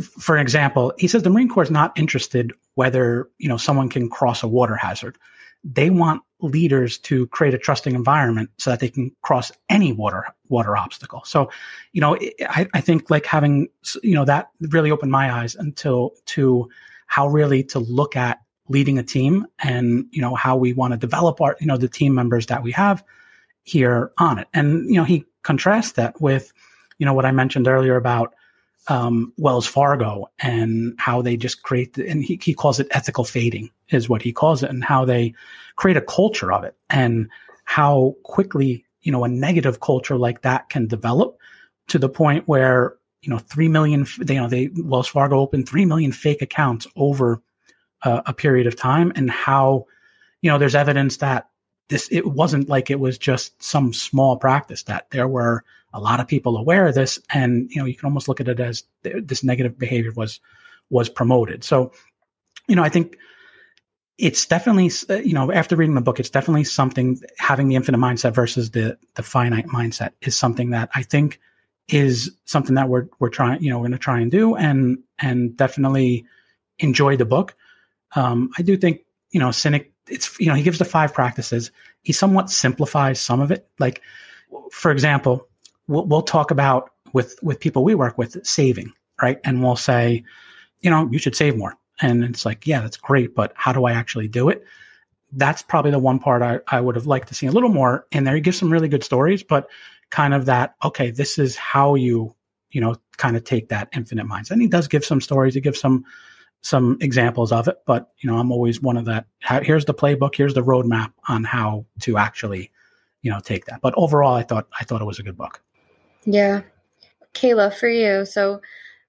for 0.00 0.38
example, 0.38 0.92
he 0.96 1.08
says 1.08 1.22
the 1.22 1.30
Marine 1.30 1.48
Corps 1.48 1.64
is 1.64 1.70
not 1.70 1.98
interested 1.98 2.52
whether 2.74 3.28
you 3.38 3.48
know 3.48 3.56
someone 3.56 3.88
can 3.88 4.08
cross 4.08 4.42
a 4.42 4.48
water 4.48 4.76
hazard 4.76 5.16
they 5.64 5.90
want 5.90 6.22
leaders 6.40 6.98
to 6.98 7.26
create 7.28 7.52
a 7.52 7.58
trusting 7.58 7.94
environment 7.94 8.50
so 8.58 8.70
that 8.70 8.80
they 8.80 8.88
can 8.88 9.10
cross 9.22 9.52
any 9.68 9.92
water 9.92 10.24
water 10.48 10.76
obstacle. 10.76 11.22
So, 11.24 11.50
you 11.92 12.00
know, 12.00 12.16
I, 12.48 12.66
I 12.72 12.80
think 12.80 13.10
like 13.10 13.26
having 13.26 13.68
you 14.02 14.14
know 14.14 14.24
that 14.24 14.48
really 14.60 14.90
opened 14.90 15.12
my 15.12 15.32
eyes 15.32 15.54
until 15.54 16.12
to 16.26 16.68
how 17.06 17.28
really 17.28 17.62
to 17.64 17.78
look 17.78 18.16
at 18.16 18.40
leading 18.68 18.98
a 18.98 19.02
team 19.02 19.46
and 19.58 20.06
you 20.10 20.22
know 20.22 20.34
how 20.34 20.56
we 20.56 20.72
want 20.72 20.92
to 20.92 20.96
develop 20.96 21.40
our 21.40 21.56
you 21.60 21.66
know 21.66 21.76
the 21.76 21.88
team 21.88 22.14
members 22.14 22.46
that 22.46 22.62
we 22.62 22.72
have 22.72 23.04
here 23.64 24.12
on 24.18 24.38
it. 24.38 24.48
And 24.54 24.86
you 24.86 24.94
know, 24.96 25.04
he 25.04 25.24
contrasts 25.42 25.92
that 25.92 26.20
with 26.20 26.52
you 26.98 27.06
know 27.06 27.14
what 27.14 27.26
I 27.26 27.32
mentioned 27.32 27.68
earlier 27.68 27.96
about 27.96 28.34
um, 28.88 29.32
Wells 29.36 29.66
Fargo 29.66 30.30
and 30.38 30.94
how 30.98 31.22
they 31.22 31.36
just 31.36 31.62
create, 31.62 31.94
the, 31.94 32.08
and 32.08 32.24
he, 32.24 32.40
he 32.42 32.54
calls 32.54 32.80
it 32.80 32.88
ethical 32.90 33.24
fading, 33.24 33.70
is 33.90 34.08
what 34.08 34.22
he 34.22 34.32
calls 34.32 34.62
it, 34.62 34.70
and 34.70 34.82
how 34.82 35.04
they 35.04 35.34
create 35.76 35.96
a 35.96 36.02
culture 36.02 36.52
of 36.52 36.64
it, 36.64 36.76
and 36.88 37.28
how 37.64 38.16
quickly 38.24 38.84
you 39.02 39.12
know 39.12 39.24
a 39.24 39.28
negative 39.28 39.80
culture 39.80 40.16
like 40.16 40.42
that 40.42 40.68
can 40.70 40.86
develop 40.86 41.38
to 41.88 41.98
the 41.98 42.08
point 42.08 42.48
where 42.48 42.96
you 43.22 43.30
know 43.30 43.38
three 43.38 43.68
million, 43.68 44.06
you 44.26 44.34
know, 44.34 44.48
they 44.48 44.70
Wells 44.76 45.08
Fargo 45.08 45.38
opened 45.38 45.68
three 45.68 45.84
million 45.84 46.12
fake 46.12 46.42
accounts 46.42 46.86
over 46.96 47.42
uh, 48.02 48.22
a 48.26 48.32
period 48.32 48.66
of 48.66 48.76
time, 48.76 49.12
and 49.14 49.30
how 49.30 49.86
you 50.42 50.50
know 50.50 50.58
there's 50.58 50.74
evidence 50.74 51.18
that 51.18 51.48
this 51.88 52.08
it 52.10 52.26
wasn't 52.26 52.68
like 52.68 52.90
it 52.90 53.00
was 53.00 53.18
just 53.18 53.62
some 53.62 53.92
small 53.92 54.36
practice 54.36 54.84
that 54.84 55.10
there 55.10 55.28
were 55.28 55.64
a 55.92 56.00
lot 56.00 56.20
of 56.20 56.28
people 56.28 56.56
aware 56.56 56.86
of 56.86 56.94
this 56.94 57.18
and 57.32 57.70
you 57.70 57.80
know 57.80 57.86
you 57.86 57.94
can 57.94 58.06
almost 58.06 58.28
look 58.28 58.40
at 58.40 58.48
it 58.48 58.60
as 58.60 58.84
th- 59.02 59.24
this 59.24 59.42
negative 59.42 59.78
behavior 59.78 60.12
was 60.14 60.40
was 60.90 61.08
promoted. 61.08 61.64
So 61.64 61.92
you 62.70 62.76
know 62.76 62.82
i 62.84 62.88
think 62.88 63.18
it's 64.16 64.46
definitely 64.46 64.90
uh, 65.10 65.20
you 65.20 65.34
know 65.34 65.52
after 65.52 65.76
reading 65.76 65.94
the 65.94 66.00
book 66.00 66.20
it's 66.20 66.30
definitely 66.30 66.64
something 66.64 67.20
having 67.36 67.68
the 67.68 67.74
infinite 67.74 67.98
mindset 67.98 68.34
versus 68.34 68.70
the 68.70 68.96
the 69.16 69.22
finite 69.22 69.66
mindset 69.66 70.12
is 70.22 70.36
something 70.36 70.70
that 70.70 70.88
i 70.94 71.02
think 71.02 71.40
is 71.88 72.30
something 72.44 72.76
that 72.76 72.88
we're 72.88 73.08
we're 73.18 73.28
trying 73.28 73.60
you 73.62 73.68
know 73.68 73.78
we're 73.78 73.88
going 73.88 73.92
to 73.92 73.98
try 73.98 74.20
and 74.20 74.30
do 74.30 74.54
and 74.54 74.98
and 75.18 75.56
definitely 75.56 76.24
enjoy 76.78 77.16
the 77.16 77.24
book. 77.24 77.54
Um 78.14 78.50
i 78.56 78.62
do 78.62 78.76
think 78.76 79.00
you 79.32 79.40
know 79.40 79.48
Sinek 79.48 79.90
it's 80.08 80.38
you 80.38 80.46
know 80.46 80.54
he 80.54 80.62
gives 80.62 80.78
the 80.78 80.84
five 80.84 81.12
practices. 81.12 81.72
He 82.02 82.12
somewhat 82.12 82.50
simplifies 82.50 83.20
some 83.20 83.40
of 83.40 83.50
it. 83.50 83.68
Like 83.78 84.00
for 84.70 84.92
example 84.92 85.48
we'll, 85.90 86.06
we'll 86.06 86.22
talk 86.22 86.50
about 86.50 86.90
with 87.12 87.36
with 87.42 87.60
people 87.60 87.84
we 87.84 87.94
work 87.94 88.16
with 88.16 88.44
saving, 88.46 88.92
right? 89.20 89.38
And 89.44 89.62
we'll 89.62 89.76
say, 89.76 90.24
you 90.80 90.90
know, 90.90 91.08
you 91.10 91.18
should 91.18 91.36
save 91.36 91.56
more. 91.56 91.76
And 92.00 92.24
it's 92.24 92.46
like, 92.46 92.66
yeah, 92.66 92.80
that's 92.80 92.96
great, 92.96 93.34
but 93.34 93.52
how 93.56 93.72
do 93.72 93.84
I 93.84 93.92
actually 93.92 94.28
do 94.28 94.48
it? 94.48 94.64
That's 95.32 95.60
probably 95.60 95.90
the 95.90 95.98
one 95.98 96.18
part 96.18 96.42
I, 96.42 96.60
I 96.68 96.80
would 96.80 96.94
have 96.96 97.06
liked 97.06 97.28
to 97.28 97.34
see 97.34 97.46
a 97.46 97.52
little 97.52 97.68
more 97.68 98.06
in 98.10 98.24
there. 98.24 98.34
He 98.34 98.40
gives 98.40 98.58
some 98.58 98.72
really 98.72 98.88
good 98.88 99.04
stories, 99.04 99.42
but 99.42 99.68
kind 100.10 100.32
of 100.32 100.46
that, 100.46 100.76
okay, 100.82 101.10
this 101.10 101.38
is 101.38 101.56
how 101.56 101.94
you, 101.94 102.34
you 102.70 102.80
know, 102.80 102.96
kind 103.18 103.36
of 103.36 103.44
take 103.44 103.68
that 103.68 103.88
infinite 103.94 104.26
mindset. 104.26 104.52
And 104.52 104.62
he 104.62 104.68
does 104.68 104.88
give 104.88 105.04
some 105.04 105.20
stories. 105.20 105.54
He 105.54 105.60
gives 105.60 105.80
some 105.80 106.04
some 106.62 106.98
examples 107.00 107.52
of 107.52 107.68
it, 107.68 107.78
but 107.86 108.10
you 108.18 108.30
know, 108.30 108.36
I'm 108.36 108.52
always 108.52 108.82
one 108.82 108.98
of 108.98 109.06
that. 109.06 109.26
Here's 109.62 109.86
the 109.86 109.94
playbook. 109.94 110.34
Here's 110.34 110.52
the 110.52 110.62
roadmap 110.62 111.10
on 111.26 111.42
how 111.42 111.86
to 112.00 112.18
actually, 112.18 112.70
you 113.22 113.30
know, 113.30 113.40
take 113.40 113.64
that. 113.64 113.80
But 113.80 113.94
overall, 113.96 114.34
I 114.34 114.42
thought 114.42 114.68
I 114.78 114.84
thought 114.84 115.00
it 115.00 115.06
was 115.06 115.18
a 115.18 115.22
good 115.22 115.38
book. 115.38 115.62
Yeah, 116.24 116.62
Kayla, 117.34 117.74
for 117.74 117.88
you. 117.88 118.24
So, 118.24 118.60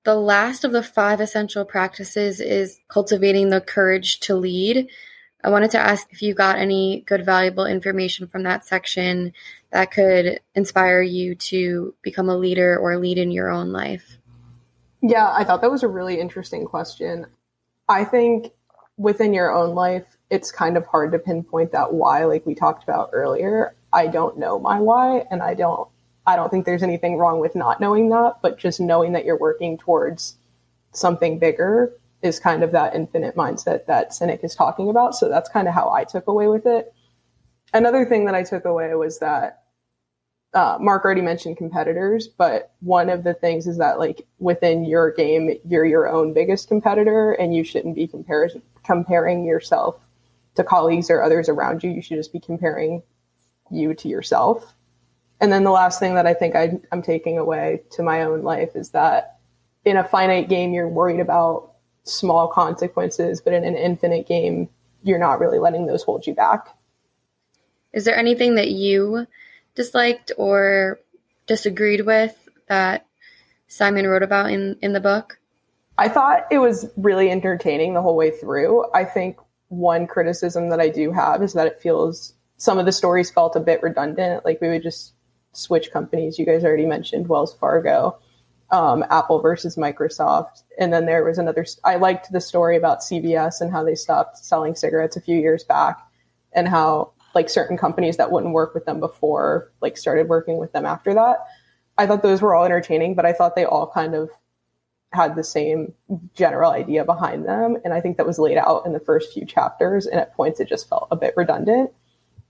the 0.04 0.16
last 0.16 0.64
of 0.64 0.72
the 0.72 0.82
five 0.82 1.22
essential 1.22 1.64
practices 1.64 2.40
is 2.40 2.80
cultivating 2.88 3.50
the 3.50 3.62
courage 3.62 4.20
to 4.22 4.36
lead. 4.36 4.90
I 5.44 5.50
wanted 5.50 5.72
to 5.72 5.80
ask 5.80 6.08
if 6.12 6.22
you 6.22 6.34
got 6.34 6.58
any 6.58 7.04
good, 7.06 7.26
valuable 7.26 7.66
information 7.66 8.28
from 8.28 8.44
that 8.44 8.66
section 8.66 9.34
that 9.72 9.92
could 9.92 10.40
inspire 10.56 11.02
you 11.02 11.36
to 11.36 11.94
become 12.02 12.30
a 12.30 12.38
leader 12.38 12.78
or 12.78 12.98
lead 12.98 13.18
in 13.18 13.32
your 13.32 13.50
own 13.50 13.72
life. 13.72 14.18
Yeah, 15.02 15.32
I 15.32 15.44
thought 15.44 15.62
that 15.62 15.72
was 15.72 15.84
a 15.84 15.88
really 15.88 16.20
interesting 16.20 16.66
question. 16.66 17.26
I 17.90 18.04
think 18.04 18.54
within 18.98 19.34
your 19.34 19.52
own 19.52 19.74
life, 19.74 20.06
it's 20.30 20.52
kind 20.52 20.78
of 20.78 20.86
hard 20.86 21.12
to 21.12 21.20
pinpoint 21.20 21.72
that 21.72 21.94
why, 21.94 22.26
like 22.26 22.46
we 22.46 22.56
talked 22.56 22.84
about 22.84 23.10
earlier. 23.14 23.76
I 23.92 24.08
don't 24.08 24.38
know 24.38 24.60
my 24.60 24.80
why, 24.80 25.26
and 25.32 25.42
I 25.42 25.56
don't. 25.56 25.90
I 26.26 26.36
don't 26.36 26.50
think 26.50 26.66
there's 26.66 26.84
anything 26.84 27.18
wrong 27.18 27.40
with 27.40 27.56
not 27.56 27.80
knowing 27.80 28.10
that, 28.10 28.36
but 28.42 28.60
just 28.60 28.80
knowing 28.80 29.14
that 29.14 29.26
you're 29.26 29.40
working 29.40 29.78
towards 29.78 30.36
something 30.94 31.40
bigger 31.40 31.92
is 32.22 32.40
kind 32.40 32.64
of 32.64 32.72
that 32.72 32.96
infinite 32.96 33.36
mindset 33.36 33.86
that 33.88 34.12
Sinek 34.12 34.44
is 34.44 34.54
talking 34.54 34.90
about. 34.90 35.16
So 35.16 35.28
that's 35.28 35.50
kind 35.50 35.68
of 35.68 35.74
how 35.74 35.90
I 35.90 36.04
took 36.04 36.28
away 36.28 36.48
with 36.48 36.66
it. 36.66 36.94
Another 37.74 38.06
thing 38.06 38.26
that 38.26 38.36
I 38.36 38.44
took 38.44 38.66
away 38.66 38.94
was 38.94 39.20
that 39.20 39.64
uh, 40.54 40.78
Mark 40.80 41.06
already 41.06 41.22
mentioned 41.22 41.58
competitors, 41.58 42.28
but 42.28 42.74
one 42.82 43.10
of 43.10 43.24
the 43.24 43.34
things 43.34 43.68
is 43.68 43.78
that 43.78 43.98
like 43.98 44.28
within 44.40 44.84
your 44.84 45.12
game, 45.12 45.58
you're 45.66 45.86
your 45.86 46.10
own 46.10 46.34
biggest 46.34 46.68
competitor, 46.68 47.32
and 47.32 47.56
you 47.56 47.64
shouldn't 47.64 47.96
be 47.96 48.08
compar- 48.08 48.62
comparing 48.84 49.46
yourself 49.46 49.96
to 50.56 50.64
colleagues 50.64 51.10
or 51.10 51.24
others 51.24 51.48
around 51.48 51.84
you. 51.84 51.90
You 51.90 52.02
should 52.02 52.18
just 52.18 52.34
be 52.34 52.40
comparing 52.40 53.02
you 53.72 53.94
to 53.94 54.10
yourself. 54.10 54.76
And 55.42 55.52
then 55.52 55.64
the 55.64 55.72
last 55.72 56.00
thing 56.00 56.14
that 56.16 56.28
I 56.28 56.36
think 56.36 56.56
I, 56.56 56.80
I'm 56.92 57.02
taking 57.02 57.40
away 57.40 57.82
to 57.94 58.04
my 58.04 58.22
own 58.22 58.44
life 58.44 58.76
is 58.76 58.92
that 58.92 59.40
in 59.84 59.98
a 59.98 60.04
finite 60.04 60.48
game, 60.48 60.72
you're 60.74 60.88
worried 60.88 61.20
about 61.20 61.72
small 62.04 62.48
consequences, 62.48 63.42
but 63.42 63.52
in 63.52 63.64
an 63.64 63.76
infinite 63.76 64.28
game, 64.28 64.70
you're 65.02 65.20
not 65.20 65.40
really 65.40 65.58
letting 65.58 65.88
those 65.88 66.04
hold 66.04 66.28
you 66.28 66.36
back. 66.36 66.68
Is 67.92 68.06
there 68.06 68.16
anything 68.16 68.56
that 68.56 68.70
you 68.70 69.26
disliked 69.74 70.32
or 70.38 71.00
disagreed 71.48 72.06
with 72.06 72.38
that 72.68 73.08
Simon 73.68 74.06
wrote 74.06 74.24
about 74.24 74.52
in, 74.52 74.78
in 74.82 74.94
the 74.94 75.00
book? 75.00 75.40
I 75.98 76.08
thought 76.08 76.46
it 76.52 76.60
was 76.60 76.88
really 76.98 77.32
entertaining 77.32 77.96
the 77.96 78.02
whole 78.02 78.16
way 78.16 78.30
through. 78.30 78.86
I 78.94 79.06
think 79.06 79.38
one 79.70 80.06
criticism 80.06 80.70
that 80.70 80.80
I 80.80 80.90
do 80.90 81.12
have 81.12 81.42
is 81.42 81.54
that 81.54 81.68
it 81.68 81.80
feels 81.82 82.34
some 82.58 82.78
of 82.78 82.86
the 82.86 82.92
stories 82.92 83.32
felt 83.32 83.56
a 83.56 83.60
bit 83.60 83.82
redundant. 83.82 84.46
Like 84.46 84.62
we 84.62 84.70
would 84.70 84.84
just 84.84 85.14
switch 85.54 85.92
companies. 85.92 86.40
You 86.40 86.46
guys 86.46 86.64
already 86.64 86.86
mentioned 86.86 87.28
Wells 87.28 87.54
Fargo, 87.54 88.18
um, 88.72 89.04
Apple 89.10 89.42
versus 89.42 89.76
Microsoft. 89.76 90.64
And 90.80 90.94
then 90.94 91.06
there 91.06 91.24
was 91.24 91.38
another, 91.38 91.66
I 91.84 91.96
liked 91.96 92.32
the 92.32 92.42
story 92.42 92.78
about 92.78 93.00
CVS 93.00 93.62
and 93.62 93.72
how 93.72 93.84
they 93.84 93.96
stopped 93.96 94.38
selling 94.38 94.76
cigarettes 94.76 95.18
a 95.18 95.22
few 95.22 95.38
years 95.38 95.64
back 95.64 96.00
and 96.54 96.68
how 96.68 97.12
like 97.36 97.50
certain 97.50 97.78
companies 97.78 98.18
that 98.18 98.32
wouldn't 98.32 98.54
work 98.54 98.74
with 98.74 98.86
them 98.86 99.00
before 99.00 99.72
like 99.82 99.98
started 99.98 100.28
working 100.28 100.58
with 100.58 100.72
them 100.74 100.86
after 100.86 101.14
that. 101.14 101.38
I 101.98 102.08
thought 102.08 102.24
those 102.24 102.42
were 102.42 102.56
all 102.56 102.66
entertaining, 102.66 103.16
but 103.16 103.26
I 103.26 103.34
thought 103.34 103.56
they 103.56 103.66
all 103.66 103.88
kind 103.88 104.16
of 104.16 104.30
had 105.14 105.36
the 105.36 105.44
same 105.44 105.94
general 106.34 106.72
idea 106.72 107.04
behind 107.04 107.46
them. 107.46 107.78
And 107.84 107.94
I 107.94 108.00
think 108.00 108.18
that 108.18 108.26
was 108.26 108.40
laid 108.40 108.58
out 108.58 108.86
in 108.86 108.94
the 108.94 109.00
first 109.00 109.34
few 109.34 109.46
chapters. 109.46 110.06
And 110.06 110.20
at 110.20 110.34
points, 110.34 110.60
it 110.60 110.70
just 110.70 110.88
felt 110.88 111.10
a 111.12 111.18
bit 111.18 111.34
redundant, 111.36 111.92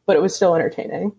but 0.06 0.16
it 0.16 0.22
was 0.22 0.36
still 0.36 0.56
entertaining. 0.56 1.14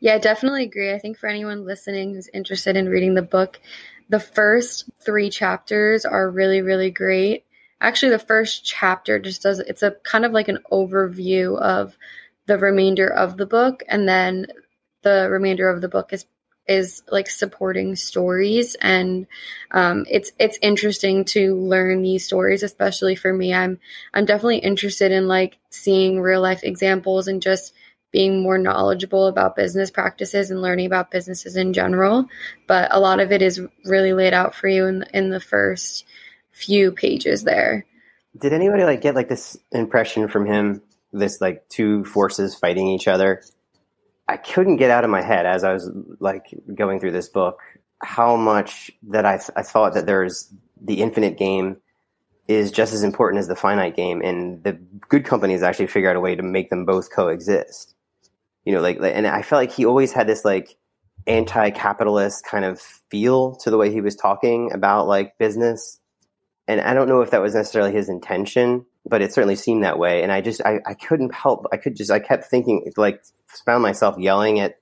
Yeah, 0.00 0.14
I 0.14 0.18
definitely 0.18 0.64
agree. 0.64 0.92
I 0.92 0.98
think 0.98 1.18
for 1.18 1.28
anyone 1.28 1.64
listening 1.66 2.14
who's 2.14 2.28
interested 2.32 2.76
in 2.76 2.88
reading 2.88 3.14
the 3.14 3.22
book, 3.22 3.60
the 4.08 4.20
first 4.20 4.90
three 5.04 5.30
chapters 5.30 6.04
are 6.04 6.30
really, 6.30 6.62
really 6.62 6.90
great. 6.90 7.44
Actually, 7.80 8.12
the 8.12 8.18
first 8.18 8.64
chapter 8.64 9.18
just 9.18 9.42
does 9.42 9.58
it's 9.60 9.82
a 9.82 9.92
kind 10.02 10.24
of 10.24 10.32
like 10.32 10.48
an 10.48 10.58
overview 10.72 11.58
of 11.60 11.96
the 12.46 12.58
remainder 12.58 13.06
of 13.06 13.36
the 13.36 13.46
book 13.46 13.82
and 13.88 14.08
then 14.08 14.46
the 15.02 15.28
remainder 15.30 15.68
of 15.68 15.80
the 15.80 15.88
book 15.88 16.12
is 16.12 16.26
is 16.66 17.02
like 17.10 17.28
supporting 17.28 17.96
stories 17.96 18.74
and 18.80 19.26
um, 19.72 20.04
it's 20.10 20.32
it's 20.38 20.58
interesting 20.62 21.24
to 21.24 21.56
learn 21.56 22.02
these 22.02 22.24
stories 22.24 22.62
especially 22.62 23.14
for 23.14 23.32
me 23.32 23.52
i'm 23.54 23.78
i'm 24.14 24.24
definitely 24.24 24.58
interested 24.58 25.10
in 25.10 25.26
like 25.26 25.58
seeing 25.70 26.20
real 26.20 26.40
life 26.40 26.62
examples 26.62 27.28
and 27.28 27.42
just 27.42 27.72
being 28.12 28.42
more 28.42 28.58
knowledgeable 28.58 29.26
about 29.26 29.56
business 29.56 29.90
practices 29.90 30.50
and 30.50 30.62
learning 30.62 30.86
about 30.86 31.10
businesses 31.10 31.56
in 31.56 31.72
general 31.72 32.26
but 32.66 32.88
a 32.92 33.00
lot 33.00 33.20
of 33.20 33.32
it 33.32 33.42
is 33.42 33.60
really 33.84 34.12
laid 34.12 34.34
out 34.34 34.54
for 34.54 34.68
you 34.68 34.86
in 34.86 35.04
in 35.14 35.30
the 35.30 35.40
first 35.40 36.04
few 36.52 36.92
pages 36.92 37.44
there 37.44 37.84
did 38.38 38.52
anybody 38.52 38.84
like 38.84 39.00
get 39.00 39.14
like 39.14 39.28
this 39.28 39.56
impression 39.72 40.28
from 40.28 40.46
him 40.46 40.82
this 41.12 41.40
like 41.40 41.68
two 41.68 42.04
forces 42.04 42.54
fighting 42.54 42.88
each 42.88 43.08
other. 43.08 43.42
I 44.28 44.36
couldn't 44.36 44.76
get 44.76 44.90
out 44.90 45.04
of 45.04 45.10
my 45.10 45.22
head 45.22 45.46
as 45.46 45.64
I 45.64 45.72
was 45.72 45.90
like 46.20 46.54
going 46.72 47.00
through 47.00 47.12
this 47.12 47.28
book 47.28 47.58
how 48.02 48.36
much 48.36 48.90
that 49.08 49.26
I, 49.26 49.36
th- 49.36 49.50
I 49.56 49.62
thought 49.62 49.92
that 49.94 50.06
there's 50.06 50.50
the 50.80 51.02
infinite 51.02 51.36
game 51.36 51.76
is 52.48 52.70
just 52.70 52.94
as 52.94 53.02
important 53.02 53.40
as 53.40 53.46
the 53.46 53.54
finite 53.54 53.94
game, 53.94 54.22
and 54.22 54.64
the 54.64 54.72
good 55.08 55.24
companies 55.24 55.62
actually 55.62 55.86
figure 55.86 56.08
out 56.08 56.16
a 56.16 56.20
way 56.20 56.34
to 56.34 56.42
make 56.42 56.70
them 56.70 56.84
both 56.86 57.12
coexist. 57.12 57.94
You 58.64 58.74
know, 58.74 58.80
like, 58.80 58.98
and 59.00 59.26
I 59.26 59.42
felt 59.42 59.62
like 59.62 59.72
he 59.72 59.86
always 59.86 60.12
had 60.12 60.26
this 60.26 60.44
like 60.44 60.76
anti-capitalist 61.26 62.44
kind 62.44 62.64
of 62.64 62.80
feel 62.80 63.56
to 63.56 63.70
the 63.70 63.76
way 63.76 63.92
he 63.92 64.00
was 64.00 64.16
talking 64.16 64.72
about 64.72 65.06
like 65.06 65.38
business, 65.38 65.98
and 66.68 66.80
I 66.80 66.94
don't 66.94 67.08
know 67.08 67.20
if 67.20 67.30
that 67.30 67.42
was 67.42 67.54
necessarily 67.54 67.92
his 67.92 68.08
intention, 68.08 68.86
but 69.04 69.22
it 69.22 69.32
certainly 69.32 69.56
seemed 69.56 69.82
that 69.84 69.98
way. 69.98 70.22
And 70.22 70.30
I 70.30 70.40
just, 70.40 70.60
I, 70.64 70.80
I 70.86 70.94
couldn't 70.94 71.34
help. 71.34 71.66
I 71.72 71.76
could 71.76 71.96
just, 71.96 72.10
I 72.10 72.20
kept 72.20 72.44
thinking, 72.44 72.92
like, 72.96 73.24
found 73.64 73.82
myself 73.82 74.16
yelling 74.18 74.60
at, 74.60 74.76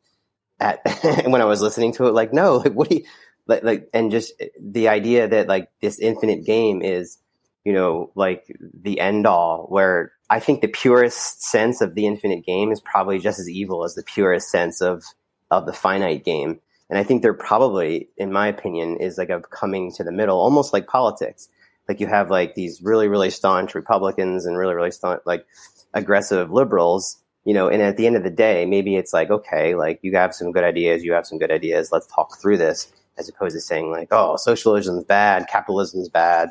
at 0.60 0.80
when 1.26 1.40
I 1.40 1.46
was 1.46 1.62
listening 1.62 1.92
to 1.94 2.06
it, 2.06 2.14
like, 2.14 2.32
no, 2.32 2.56
like, 2.56 2.74
what 2.74 2.90
do 2.90 2.96
you, 2.96 3.04
like, 3.46 3.62
like, 3.62 3.88
and 3.94 4.10
just 4.10 4.34
the 4.60 4.88
idea 4.88 5.28
that 5.28 5.48
like 5.48 5.70
this 5.80 5.98
infinite 5.98 6.44
game 6.44 6.82
is, 6.82 7.18
you 7.64 7.72
know, 7.72 8.12
like 8.14 8.44
the 8.60 9.00
end 9.00 9.26
all 9.26 9.66
where 9.68 10.12
I 10.30 10.40
think 10.40 10.60
the 10.60 10.68
purest 10.68 11.42
sense 11.42 11.80
of 11.80 11.94
the 11.94 12.06
infinite 12.06 12.44
game 12.44 12.70
is 12.70 12.80
probably 12.80 13.18
just 13.18 13.38
as 13.38 13.48
evil 13.48 13.84
as 13.84 13.94
the 13.94 14.02
purest 14.02 14.50
sense 14.50 14.80
of, 14.80 15.04
of 15.50 15.66
the 15.66 15.72
finite 15.72 16.24
game. 16.24 16.60
And 16.90 16.98
I 16.98 17.02
think 17.02 17.22
there 17.22 17.34
probably, 17.34 18.08
in 18.16 18.32
my 18.32 18.48
opinion, 18.48 18.96
is 18.98 19.18
like 19.18 19.30
a 19.30 19.40
coming 19.40 19.92
to 19.92 20.04
the 20.04 20.12
middle, 20.12 20.38
almost 20.38 20.72
like 20.72 20.86
politics 20.86 21.48
like 21.88 22.00
you 22.00 22.06
have 22.06 22.30
like 22.30 22.54
these 22.54 22.82
really 22.82 23.08
really 23.08 23.30
staunch 23.30 23.74
Republicans 23.74 24.44
and 24.44 24.58
really 24.58 24.74
really 24.74 24.90
staunch 24.90 25.22
like 25.24 25.46
aggressive 25.94 26.50
liberals, 26.50 27.16
you 27.44 27.54
know. 27.54 27.68
And 27.68 27.82
at 27.82 27.96
the 27.96 28.06
end 28.06 28.16
of 28.16 28.22
the 28.22 28.30
day, 28.30 28.66
maybe 28.66 28.96
it's 28.96 29.12
like 29.12 29.30
okay, 29.30 29.74
like 29.74 29.98
you 30.02 30.14
have 30.16 30.34
some 30.34 30.52
good 30.52 30.64
ideas, 30.64 31.02
you 31.02 31.12
have 31.12 31.26
some 31.26 31.38
good 31.38 31.50
ideas. 31.50 31.90
Let's 31.90 32.06
talk 32.06 32.38
through 32.40 32.58
this, 32.58 32.92
as 33.16 33.28
opposed 33.28 33.56
to 33.56 33.60
saying 33.60 33.90
like, 33.90 34.08
oh, 34.10 34.36
socialism's 34.36 35.04
bad, 35.04 35.46
capitalism's 35.48 36.10
bad, 36.10 36.50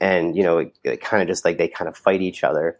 and 0.00 0.34
you 0.34 0.42
know, 0.42 0.58
it, 0.58 0.72
it 0.82 1.00
kind 1.02 1.22
of 1.22 1.28
just 1.28 1.44
like 1.44 1.58
they 1.58 1.68
kind 1.68 1.88
of 1.88 1.96
fight 1.96 2.22
each 2.22 2.42
other. 2.42 2.78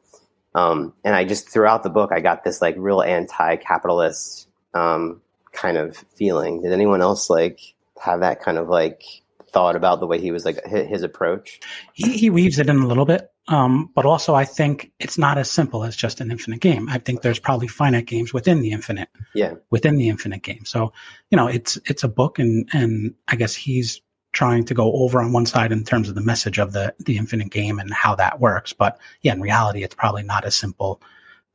Um, 0.58 0.94
and 1.04 1.14
I 1.14 1.24
just 1.24 1.48
throughout 1.48 1.82
the 1.82 1.90
book, 1.90 2.10
I 2.12 2.20
got 2.20 2.44
this 2.44 2.60
like 2.60 2.74
real 2.78 3.02
anti-capitalist 3.02 4.48
um, 4.74 5.20
kind 5.52 5.76
of 5.76 5.96
feeling. 6.16 6.62
Did 6.62 6.72
anyone 6.72 7.00
else 7.00 7.30
like 7.30 7.60
have 8.00 8.20
that 8.20 8.40
kind 8.40 8.58
of 8.58 8.68
like 8.68 9.02
thought 9.50 9.76
about 9.76 10.00
the 10.00 10.06
way 10.06 10.20
he 10.20 10.30
was 10.30 10.44
like 10.44 10.64
his 10.66 11.02
approach. 11.02 11.60
He, 11.94 12.16
he 12.16 12.30
weaves 12.30 12.58
it 12.58 12.68
in 12.68 12.76
a 12.76 12.86
little 12.86 13.04
bit, 13.04 13.30
um, 13.48 13.90
but 13.94 14.04
also 14.04 14.34
I 14.34 14.44
think 14.44 14.92
it's 14.98 15.18
not 15.18 15.38
as 15.38 15.50
simple 15.50 15.84
as 15.84 15.96
just 15.96 16.20
an 16.20 16.30
infinite 16.30 16.60
game. 16.60 16.88
I 16.88 16.98
think 16.98 17.22
there's 17.22 17.38
probably 17.38 17.68
finite 17.68 18.06
games 18.06 18.32
within 18.32 18.60
the 18.60 18.72
infinite. 18.72 19.08
Yeah, 19.34 19.54
within 19.70 19.96
the 19.96 20.08
infinite 20.08 20.42
game. 20.42 20.64
So 20.64 20.92
you 21.30 21.36
know, 21.36 21.46
it's 21.48 21.78
it's 21.86 22.04
a 22.04 22.08
book, 22.08 22.38
and 22.38 22.68
and 22.72 23.14
I 23.26 23.36
guess 23.36 23.54
he's 23.54 24.00
trying 24.38 24.62
to 24.64 24.72
go 24.72 24.92
over 24.92 25.20
on 25.20 25.32
one 25.32 25.46
side 25.46 25.72
in 25.72 25.82
terms 25.82 26.08
of 26.08 26.14
the 26.14 26.20
message 26.20 26.60
of 26.60 26.72
the 26.72 26.94
the 27.00 27.16
infinite 27.16 27.50
game 27.50 27.80
and 27.80 27.92
how 27.92 28.14
that 28.14 28.38
works. 28.38 28.72
But 28.72 28.96
yeah, 29.20 29.32
in 29.32 29.40
reality, 29.40 29.82
it's 29.82 29.96
probably 29.96 30.22
not 30.22 30.44
as 30.44 30.54
simple. 30.54 31.02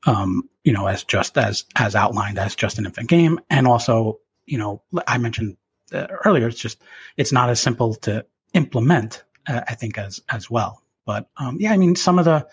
Um, 0.05 0.49
you 0.65 0.73
know, 0.73 0.87
as 0.87 1.05
just 1.05 1.37
as 1.37 1.63
as 1.77 1.95
outlined 1.95 2.37
as 2.37 2.57
just 2.57 2.77
an 2.77 2.85
infinite 2.85 3.07
game, 3.07 3.39
and 3.49 3.67
also, 3.67 4.19
you 4.45 4.57
know, 4.57 4.81
I 5.07 5.17
mentioned 5.17 5.55
uh, 5.93 6.07
earlier, 6.25 6.49
it's 6.49 6.59
just 6.59 6.81
it's 7.15 7.31
not 7.31 7.49
as 7.49 7.61
simple 7.61 7.95
to 8.01 8.25
implement. 8.53 9.23
Uh, 9.47 9.61
I 9.65 9.75
think 9.75 9.97
as 9.97 10.19
as 10.27 10.49
well. 10.49 10.83
But 11.05 11.29
um, 11.37 11.55
yeah, 11.61 11.71
I 11.71 11.77
mean, 11.77 11.95
some 11.95 12.19
of 12.19 12.25
the, 12.25 12.45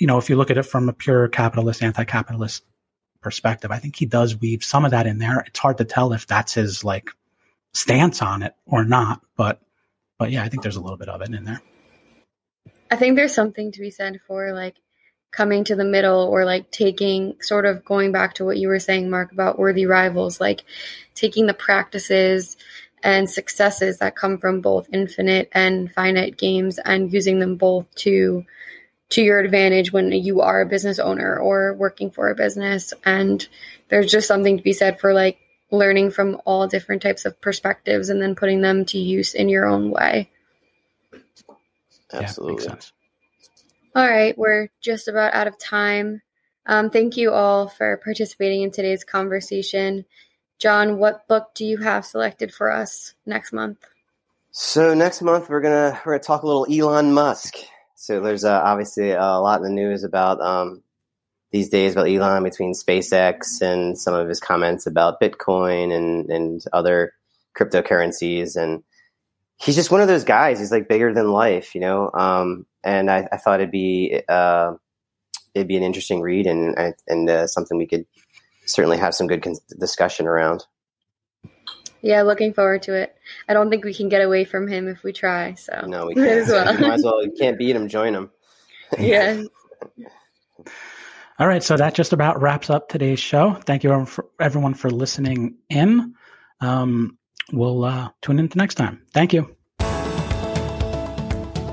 you 0.00 0.08
know, 0.08 0.18
if 0.18 0.28
you 0.28 0.34
look 0.34 0.50
at 0.50 0.58
it 0.58 0.64
from 0.64 0.88
a 0.88 0.92
pure 0.92 1.28
capitalist, 1.28 1.84
anti-capitalist 1.84 2.64
perspective, 3.20 3.70
I 3.70 3.78
think 3.78 3.94
he 3.94 4.06
does 4.06 4.36
weave 4.36 4.64
some 4.64 4.84
of 4.84 4.90
that 4.90 5.06
in 5.06 5.18
there. 5.18 5.44
It's 5.46 5.60
hard 5.60 5.78
to 5.78 5.84
tell 5.84 6.12
if 6.12 6.26
that's 6.26 6.54
his 6.54 6.82
like 6.82 7.10
stance 7.74 8.22
on 8.22 8.42
it 8.42 8.54
or 8.66 8.84
not, 8.84 9.22
but 9.36 9.60
but 10.18 10.30
yeah, 10.30 10.44
I 10.44 10.48
think 10.48 10.62
there's 10.62 10.76
a 10.76 10.80
little 10.80 10.98
bit 10.98 11.08
of 11.08 11.20
it 11.22 11.34
in 11.34 11.44
there. 11.44 11.60
I 12.90 12.96
think 12.96 13.16
there's 13.16 13.34
something 13.34 13.72
to 13.72 13.80
be 13.80 13.90
said 13.90 14.20
for 14.26 14.52
like 14.52 14.76
coming 15.32 15.64
to 15.64 15.74
the 15.74 15.84
middle 15.84 16.28
or 16.28 16.44
like 16.44 16.70
taking 16.70 17.36
sort 17.40 17.64
of 17.64 17.84
going 17.84 18.12
back 18.12 18.34
to 18.34 18.44
what 18.44 18.58
you 18.58 18.68
were 18.68 18.78
saying, 18.78 19.08
Mark, 19.10 19.32
about 19.32 19.58
worthy 19.58 19.86
rivals, 19.86 20.40
like 20.40 20.62
taking 21.14 21.46
the 21.46 21.54
practices 21.54 22.56
and 23.02 23.28
successes 23.28 23.98
that 23.98 24.14
come 24.14 24.38
from 24.38 24.60
both 24.60 24.88
infinite 24.92 25.48
and 25.52 25.90
finite 25.92 26.36
games 26.36 26.78
and 26.78 27.12
using 27.12 27.38
them 27.38 27.56
both 27.56 27.92
to 27.96 28.44
to 29.08 29.22
your 29.22 29.40
advantage 29.40 29.92
when 29.92 30.10
you 30.10 30.40
are 30.40 30.62
a 30.62 30.66
business 30.66 30.98
owner 30.98 31.36
or 31.36 31.74
working 31.74 32.10
for 32.10 32.30
a 32.30 32.34
business 32.34 32.94
and 33.04 33.46
there's 33.88 34.10
just 34.10 34.28
something 34.28 34.56
to 34.56 34.62
be 34.62 34.72
said 34.72 34.98
for 34.98 35.12
like 35.12 35.38
learning 35.72 36.10
from 36.10 36.40
all 36.44 36.68
different 36.68 37.02
types 37.02 37.24
of 37.24 37.40
perspectives 37.40 38.10
and 38.10 38.22
then 38.22 38.36
putting 38.36 38.60
them 38.60 38.84
to 38.84 38.98
use 38.98 39.34
in 39.34 39.48
your 39.48 39.66
own 39.66 39.90
way. 39.90 40.30
Absolutely. 42.12 42.66
Yeah, 42.66 42.76
all 43.94 44.08
right 44.08 44.36
we're 44.36 44.68
just 44.80 45.08
about 45.08 45.34
out 45.34 45.48
of 45.48 45.58
time. 45.58 46.22
Um, 46.66 46.90
thank 46.90 47.16
you 47.16 47.32
all 47.32 47.68
for 47.68 48.00
participating 48.04 48.62
in 48.62 48.70
today's 48.70 49.02
conversation. 49.02 50.04
John 50.58 50.98
what 50.98 51.26
book 51.26 51.50
do 51.54 51.64
you 51.64 51.78
have 51.78 52.04
selected 52.04 52.52
for 52.52 52.70
us 52.70 53.14
next 53.26 53.52
month? 53.52 53.78
So 54.52 54.92
next 54.92 55.22
month 55.22 55.48
we're 55.48 55.62
gonna 55.62 55.98
we're 56.04 56.12
gonna 56.12 56.22
talk 56.22 56.42
a 56.42 56.46
little 56.46 56.66
Elon 56.70 57.14
Musk. 57.14 57.56
So 57.96 58.20
there's 58.20 58.44
uh, 58.44 58.60
obviously 58.62 59.12
a 59.12 59.20
lot 59.20 59.58
in 59.58 59.62
the 59.62 59.70
news 59.70 60.04
about 60.04 60.40
um, 60.40 60.82
these 61.52 61.68
days 61.68 61.92
about 61.92 62.08
Elon 62.08 62.42
between 62.42 62.72
SpaceX 62.72 63.60
and 63.60 63.96
some 63.98 64.14
of 64.14 64.28
his 64.28 64.40
comments 64.40 64.86
about 64.86 65.20
Bitcoin 65.20 65.94
and 65.94 66.30
and 66.30 66.64
other 66.72 67.12
cryptocurrencies, 67.56 68.56
and 68.56 68.82
he's 69.58 69.74
just 69.76 69.90
one 69.90 70.00
of 70.00 70.08
those 70.08 70.24
guys. 70.24 70.58
He's 70.58 70.72
like 70.72 70.88
bigger 70.88 71.12
than 71.12 71.30
life, 71.30 71.74
you 71.74 71.80
know. 71.80 72.10
Um, 72.12 72.66
and 72.82 73.10
I, 73.10 73.28
I 73.30 73.36
thought 73.36 73.60
it'd 73.60 73.70
be 73.70 74.20
uh, 74.28 74.72
it'd 75.54 75.68
be 75.68 75.76
an 75.76 75.82
interesting 75.82 76.20
read 76.22 76.46
and 76.46 76.94
and 77.06 77.28
uh, 77.30 77.46
something 77.46 77.76
we 77.78 77.86
could 77.86 78.06
certainly 78.66 78.96
have 78.98 79.14
some 79.14 79.26
good 79.26 79.42
con- 79.42 79.56
discussion 79.78 80.26
around. 80.26 80.64
Yeah, 82.00 82.22
looking 82.22 82.52
forward 82.52 82.82
to 82.84 82.94
it. 82.94 83.14
I 83.48 83.52
don't 83.54 83.70
think 83.70 83.84
we 83.84 83.94
can 83.94 84.08
get 84.08 84.22
away 84.22 84.44
from 84.44 84.66
him 84.66 84.88
if 84.88 85.04
we 85.04 85.12
try. 85.12 85.54
So 85.54 85.84
No, 85.86 86.06
we 86.06 86.14
can't. 86.16 86.26
as 86.28 86.48
well. 86.48 86.64
Might 86.80 86.94
as 86.94 87.04
well. 87.04 87.22
You 87.24 87.32
can't 87.38 87.56
beat 87.58 87.76
him. 87.76 87.86
Join 87.88 88.14
him. 88.14 88.30
yeah. 88.98 89.42
All 91.38 91.48
right, 91.48 91.62
so 91.62 91.76
that 91.76 91.94
just 91.94 92.12
about 92.12 92.40
wraps 92.40 92.68
up 92.70 92.88
today's 92.88 93.18
show. 93.18 93.54
Thank 93.66 93.84
you 93.84 94.06
everyone 94.38 94.74
for, 94.74 94.90
listening 94.90 95.56
in. 95.70 96.14
Um, 96.60 97.18
we'll 97.52 97.84
uh, 97.84 98.10
tune 98.20 98.38
in 98.38 98.48
to 98.48 98.58
next 98.58 98.74
time. 98.74 99.02
Thank 99.12 99.32
you. 99.32 99.56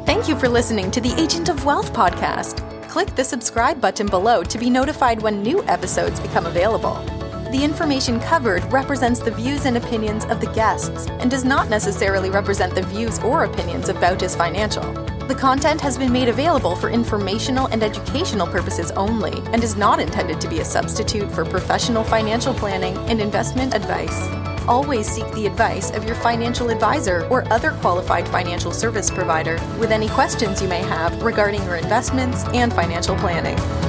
Thank 0.05 0.27
you 0.27 0.35
for 0.37 0.47
listening 0.49 0.91
to 0.91 1.01
the 1.01 1.13
Agent 1.21 1.49
of 1.49 1.65
Wealth 1.65 1.93
podcast. 1.93 2.65
Click 2.89 3.15
the 3.15 3.23
subscribe 3.23 3.79
button 3.79 4.07
below 4.07 4.43
to 4.43 4.57
be 4.57 4.69
notified 4.69 5.21
when 5.21 5.43
new 5.43 5.63
episodes 5.65 6.19
become 6.19 6.45
available. 6.45 6.95
The 7.51 7.61
information 7.63 8.19
covered 8.19 8.63
represents 8.71 9.19
the 9.19 9.31
views 9.31 9.65
and 9.65 9.77
opinions 9.77 10.25
of 10.25 10.39
the 10.39 10.51
guests 10.53 11.07
and 11.07 11.29
does 11.29 11.43
not 11.43 11.69
necessarily 11.69 12.29
represent 12.29 12.73
the 12.75 12.83
views 12.83 13.19
or 13.19 13.43
opinions 13.43 13.89
of 13.89 13.97
Bautis 13.97 14.37
Financial. 14.37 15.08
The 15.29 15.35
content 15.35 15.79
has 15.81 15.95
been 15.95 16.11
made 16.11 16.27
available 16.27 16.75
for 16.75 16.89
informational 16.89 17.67
and 17.67 17.83
educational 17.83 18.47
purposes 18.47 18.89
only 18.89 19.43
and 19.53 19.63
is 19.63 19.75
not 19.75 19.99
intended 19.99 20.41
to 20.41 20.49
be 20.49 20.61
a 20.61 20.65
substitute 20.65 21.31
for 21.31 21.45
professional 21.45 22.03
financial 22.03 22.51
planning 22.51 22.97
and 23.07 23.21
investment 23.21 23.75
advice. 23.75 24.27
Always 24.67 25.07
seek 25.07 25.31
the 25.33 25.45
advice 25.45 25.91
of 25.91 26.03
your 26.03 26.15
financial 26.15 26.71
advisor 26.71 27.27
or 27.27 27.47
other 27.53 27.73
qualified 27.73 28.27
financial 28.27 28.71
service 28.71 29.11
provider 29.11 29.59
with 29.77 29.91
any 29.91 30.09
questions 30.09 30.63
you 30.63 30.67
may 30.67 30.81
have 30.81 31.21
regarding 31.21 31.63
your 31.65 31.75
investments 31.75 32.45
and 32.45 32.73
financial 32.73 33.15
planning. 33.17 33.88